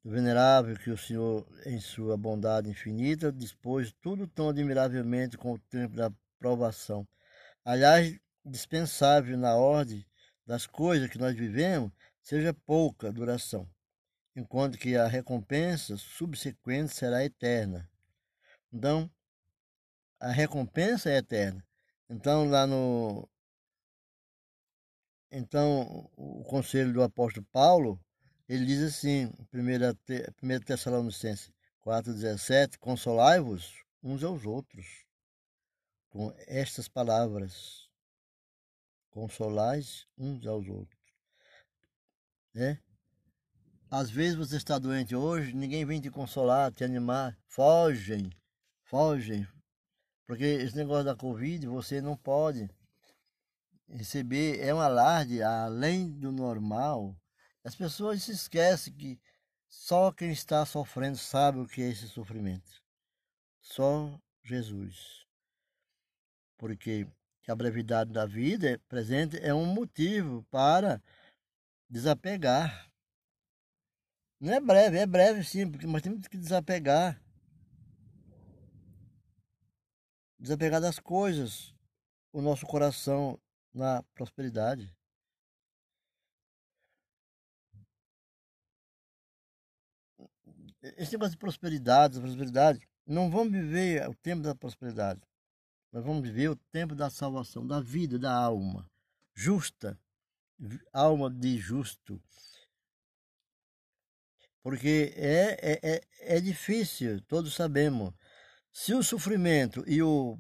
do 0.02 0.10
venerável 0.10 0.76
que 0.76 0.90
o 0.90 0.96
Senhor, 0.96 1.46
em 1.66 1.80
sua 1.80 2.16
bondade 2.16 2.70
infinita, 2.70 3.32
dispôs 3.32 3.92
tudo 4.00 4.26
tão 4.26 4.48
admiravelmente 4.48 5.36
com 5.36 5.52
o 5.54 5.58
tempo 5.58 5.96
da 5.96 6.12
provação. 6.38 7.06
Aliás, 7.64 8.18
dispensável 8.44 9.36
na 9.36 9.56
ordem 9.56 10.06
das 10.46 10.66
coisas 10.66 11.10
que 11.10 11.18
nós 11.18 11.36
vivemos, 11.36 11.92
seja 12.22 12.54
pouca 12.54 13.12
duração, 13.12 13.68
enquanto 14.34 14.78
que 14.78 14.96
a 14.96 15.06
recompensa 15.06 15.96
subsequente 15.96 16.94
será 16.94 17.24
eterna. 17.24 17.90
Então, 18.72 19.10
a 20.20 20.30
recompensa 20.30 21.10
é 21.10 21.18
eterna. 21.18 21.64
Então, 22.08 22.48
lá 22.48 22.66
no. 22.66 23.28
Então, 25.30 26.10
o 26.16 26.42
conselho 26.44 26.92
do 26.92 27.02
apóstolo 27.02 27.46
Paulo, 27.52 28.00
ele 28.48 28.64
diz 28.64 28.82
assim, 28.82 29.30
1 29.52 30.60
Tessalonicenses 30.64 31.52
4,17: 31.84 32.78
Consolai-vos 32.78 33.84
uns 34.02 34.24
aos 34.24 34.46
outros 34.46 35.04
com 36.08 36.32
estas 36.46 36.88
palavras. 36.88 37.88
Consolais 39.10 40.06
uns 40.16 40.46
aos 40.46 40.68
outros. 40.68 40.98
Né? 42.54 42.80
Às 43.90 44.10
vezes 44.10 44.36
você 44.36 44.56
está 44.56 44.78
doente 44.78 45.14
hoje, 45.14 45.54
ninguém 45.54 45.84
vem 45.84 46.00
te 46.00 46.10
consolar, 46.10 46.72
te 46.72 46.84
animar. 46.84 47.38
Fogem, 47.46 48.30
fogem, 48.82 49.46
porque 50.28 50.44
esse 50.44 50.76
negócio 50.76 51.06
da 51.06 51.16
Covid 51.16 51.66
você 51.66 52.02
não 52.02 52.14
pode 52.14 52.68
receber, 53.88 54.60
é 54.60 54.74
um 54.74 54.80
alarde 54.80 55.42
além 55.42 56.10
do 56.10 56.30
normal. 56.30 57.16
As 57.64 57.74
pessoas 57.74 58.22
se 58.22 58.32
esquecem 58.32 58.92
que 58.92 59.18
só 59.66 60.12
quem 60.12 60.30
está 60.30 60.66
sofrendo 60.66 61.16
sabe 61.16 61.60
o 61.60 61.66
que 61.66 61.80
é 61.80 61.88
esse 61.88 62.06
sofrimento. 62.08 62.70
Só 63.62 64.20
Jesus. 64.44 65.26
Porque 66.58 67.08
a 67.48 67.56
brevidade 67.56 68.12
da 68.12 68.26
vida 68.26 68.78
presente 68.86 69.38
é 69.38 69.54
um 69.54 69.64
motivo 69.64 70.44
para 70.50 71.02
desapegar. 71.88 72.86
Não 74.38 74.52
é 74.52 74.60
breve, 74.60 74.98
é 74.98 75.06
breve 75.06 75.42
sim, 75.42 75.64
nós 75.84 76.02
temos 76.02 76.28
que 76.28 76.36
desapegar 76.36 77.18
desapegar 80.38 80.80
das 80.80 80.98
coisas, 80.98 81.74
o 82.32 82.40
nosso 82.40 82.66
coração 82.66 83.38
na 83.72 84.02
prosperidade. 84.14 84.94
Esse 90.80 91.12
negócio 91.12 91.32
de 91.32 91.38
prosperidade, 91.38 92.20
prosperidade, 92.20 92.88
não 93.06 93.30
vamos 93.30 93.52
viver 93.52 94.08
o 94.08 94.14
tempo 94.14 94.42
da 94.42 94.54
prosperidade. 94.54 95.20
Nós 95.92 96.04
vamos 96.04 96.22
viver 96.22 96.48
o 96.48 96.56
tempo 96.56 96.94
da 96.94 97.10
salvação, 97.10 97.66
da 97.66 97.80
vida, 97.80 98.18
da 98.18 98.32
alma 98.32 98.88
justa, 99.38 99.96
alma 100.92 101.30
de 101.30 101.56
justo. 101.58 102.20
Porque 104.60 105.14
é, 105.16 105.56
é, 105.62 105.80
é, 105.82 106.36
é 106.36 106.40
difícil, 106.40 107.22
todos 107.22 107.54
sabemos. 107.54 108.12
Se 108.72 108.94
o 108.94 109.02
sofrimento 109.02 109.82
e, 109.86 110.02
o, 110.02 110.38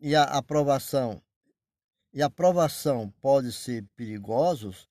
e 0.00 0.14
a 0.14 0.24
aprovação 0.24 1.22
e 2.12 2.22
a 2.22 2.30
provação 2.30 3.10
podem 3.20 3.50
ser 3.50 3.86
perigosos, 3.94 4.88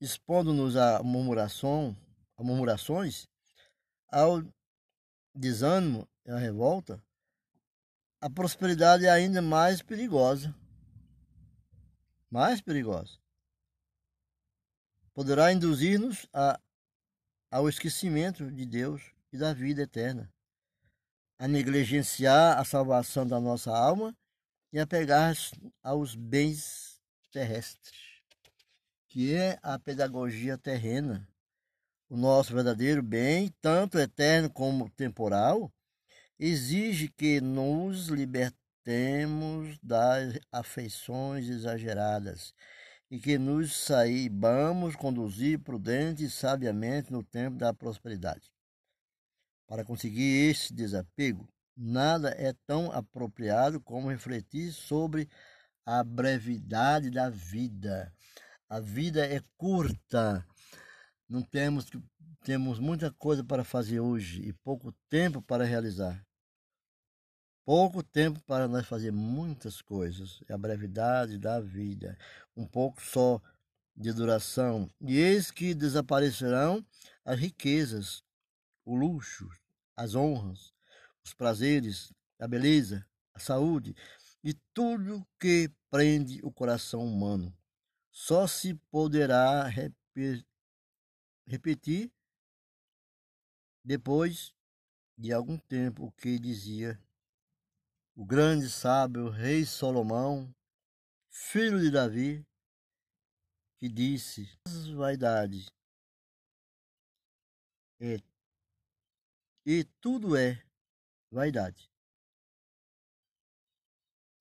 expondo-nos 0.00 0.76
a 0.76 1.02
murmuração, 1.02 1.96
a 2.36 2.42
murmurações, 2.42 3.28
ao 4.08 4.42
desânimo 5.34 6.08
e 6.24 6.30
à 6.30 6.38
revolta, 6.38 7.02
a 8.20 8.30
prosperidade 8.30 9.04
é 9.04 9.10
ainda 9.10 9.42
mais 9.42 9.82
perigosa. 9.82 10.54
Mais 12.30 12.60
perigosa. 12.60 13.18
Poderá 15.12 15.52
induzir-nos 15.52 16.26
ao 17.50 17.68
esquecimento 17.68 18.50
de 18.50 18.64
Deus 18.64 19.02
e 19.32 19.36
da 19.36 19.52
vida 19.52 19.82
eterna 19.82 20.31
a 21.42 21.48
negligenciar 21.48 22.56
a 22.56 22.64
salvação 22.64 23.26
da 23.26 23.40
nossa 23.40 23.76
alma 23.76 24.16
e 24.72 24.78
a 24.78 24.86
pegar 24.86 25.34
aos 25.82 26.14
bens 26.14 27.00
terrestres, 27.32 27.98
que 29.08 29.34
é 29.34 29.58
a 29.60 29.76
pedagogia 29.76 30.56
terrena. 30.56 31.28
O 32.08 32.16
nosso 32.16 32.54
verdadeiro 32.54 33.02
bem, 33.02 33.52
tanto 33.60 33.98
eterno 33.98 34.48
como 34.48 34.88
temporal, 34.90 35.68
exige 36.38 37.08
que 37.08 37.40
nos 37.40 38.06
libertemos 38.06 39.76
das 39.82 40.38
afeições 40.52 41.48
exageradas 41.48 42.54
e 43.10 43.18
que 43.18 43.36
nos 43.36 43.74
saibamos 43.74 44.94
conduzir 44.94 45.58
prudente 45.58 46.22
e 46.24 46.30
sabiamente 46.30 47.10
no 47.10 47.24
tempo 47.24 47.56
da 47.56 47.74
prosperidade. 47.74 48.51
Para 49.72 49.86
conseguir 49.86 50.50
esse 50.50 50.70
desapego, 50.74 51.48
nada 51.74 52.28
é 52.36 52.52
tão 52.66 52.92
apropriado 52.92 53.80
como 53.80 54.10
refletir 54.10 54.70
sobre 54.70 55.26
a 55.86 56.04
brevidade 56.04 57.10
da 57.10 57.30
vida. 57.30 58.12
A 58.68 58.80
vida 58.80 59.26
é 59.26 59.40
curta. 59.56 60.46
Não 61.26 61.40
temos 61.40 61.86
temos 62.44 62.78
muita 62.78 63.10
coisa 63.12 63.42
para 63.42 63.64
fazer 63.64 63.98
hoje 63.98 64.42
e 64.42 64.52
pouco 64.52 64.92
tempo 65.08 65.40
para 65.40 65.64
realizar. 65.64 66.22
Pouco 67.64 68.02
tempo 68.02 68.42
para 68.42 68.68
nós 68.68 68.86
fazer 68.86 69.10
muitas 69.10 69.80
coisas. 69.80 70.42
É 70.50 70.52
a 70.52 70.58
brevidade 70.58 71.38
da 71.38 71.58
vida. 71.60 72.18
Um 72.54 72.66
pouco 72.66 73.00
só 73.00 73.40
de 73.96 74.12
duração. 74.12 74.90
E 75.00 75.16
eis 75.16 75.50
que 75.50 75.72
desaparecerão 75.72 76.84
as 77.24 77.40
riquezas, 77.40 78.22
o 78.84 78.94
luxo, 78.94 79.48
as 79.96 80.14
honras, 80.14 80.72
os 81.24 81.34
prazeres, 81.34 82.12
a 82.38 82.48
beleza, 82.48 83.06
a 83.34 83.38
saúde 83.38 83.94
e 84.42 84.54
tudo 84.74 85.26
que 85.38 85.70
prende 85.90 86.40
o 86.42 86.52
coração 86.52 87.04
humano. 87.04 87.56
Só 88.10 88.46
se 88.46 88.74
poderá 88.90 89.68
repetir 91.46 92.12
depois 93.84 94.54
de 95.16 95.32
algum 95.32 95.58
tempo 95.58 96.06
o 96.06 96.12
que 96.12 96.38
dizia 96.38 97.00
o 98.14 98.24
grande 98.24 98.68
sábio 98.68 99.30
rei 99.30 99.64
Salomão, 99.64 100.54
filho 101.30 101.80
de 101.80 101.90
Davi, 101.90 102.46
que 103.78 103.88
disse: 103.88 104.48
vaidade 104.94 105.66
é 108.00 108.18
e 109.64 109.84
tudo 110.00 110.36
é 110.36 110.62
vaidade. 111.30 111.90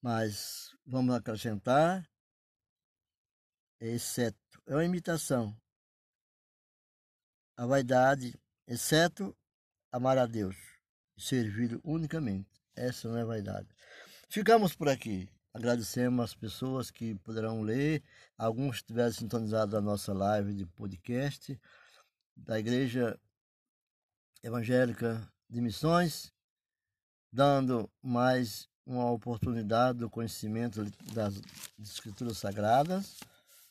Mas 0.01 0.75
vamos 0.85 1.13
acrescentar, 1.13 2.09
exceto, 3.79 4.61
é 4.65 4.73
uma 4.73 4.85
imitação. 4.85 5.55
A 7.55 7.65
vaidade, 7.65 8.39
exceto 8.67 9.35
amar 9.91 10.17
a 10.17 10.25
Deus 10.25 10.55
e 11.15 11.21
servir 11.21 11.79
unicamente. 11.83 12.49
Essa 12.75 13.07
não 13.07 13.17
é 13.17 13.25
vaidade. 13.25 13.67
Ficamos 14.29 14.75
por 14.75 14.89
aqui. 14.89 15.29
Agradecemos 15.53 16.23
as 16.23 16.33
pessoas 16.33 16.89
que 16.89 17.13
poderão 17.15 17.61
ler, 17.61 18.01
alguns 18.37 18.77
estiveram 18.77 19.11
sintonizados 19.11 19.75
a 19.75 19.81
nossa 19.81 20.13
live 20.13 20.53
de 20.53 20.65
podcast 20.65 21.59
da 22.37 22.57
Igreja 22.57 23.19
Evangélica 24.43 25.21
de 25.47 25.61
Missões, 25.61 26.33
dando 27.31 27.87
mais 28.01 28.67
uma 28.85 29.11
oportunidade 29.11 29.99
do 29.99 30.09
conhecimento 30.09 30.83
das 31.13 31.39
Escrituras 31.79 32.39
Sagradas, 32.39 33.19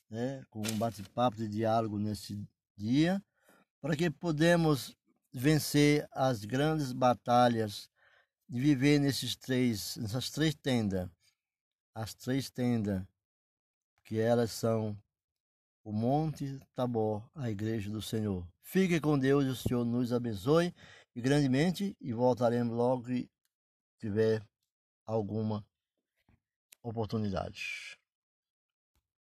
né, 0.08 0.44
com 0.48 0.60
um 0.60 0.78
bate-papo 0.78 1.36
de 1.36 1.48
diálogo 1.48 1.98
nesse 1.98 2.46
dia, 2.76 3.20
para 3.80 3.96
que 3.96 4.10
podemos 4.10 4.96
vencer 5.32 6.08
as 6.12 6.44
grandes 6.44 6.92
batalhas 6.92 7.90
de 8.48 8.60
viver 8.60 9.00
nesses 9.00 9.34
três, 9.34 9.96
nessas 9.96 10.30
três 10.30 10.54
tendas, 10.54 11.08
as 11.94 12.14
três 12.14 12.48
tendas, 12.48 13.02
que 14.04 14.18
elas 14.20 14.52
são 14.52 14.96
o 15.82 15.92
Monte 15.92 16.60
Tabor, 16.74 17.28
a 17.34 17.50
Igreja 17.50 17.90
do 17.90 18.02
Senhor. 18.02 18.46
Fique 18.62 19.00
com 19.00 19.18
Deus 19.18 19.44
e 19.44 19.48
o 19.48 19.56
Senhor 19.56 19.84
nos 19.84 20.12
abençoe 20.12 20.74
grandemente 21.20 21.96
e 22.00 22.12
voltaremos 22.12 22.74
logo 22.74 23.10
tiver 23.98 24.42
alguma 25.06 25.64
oportunidade. 26.82 27.99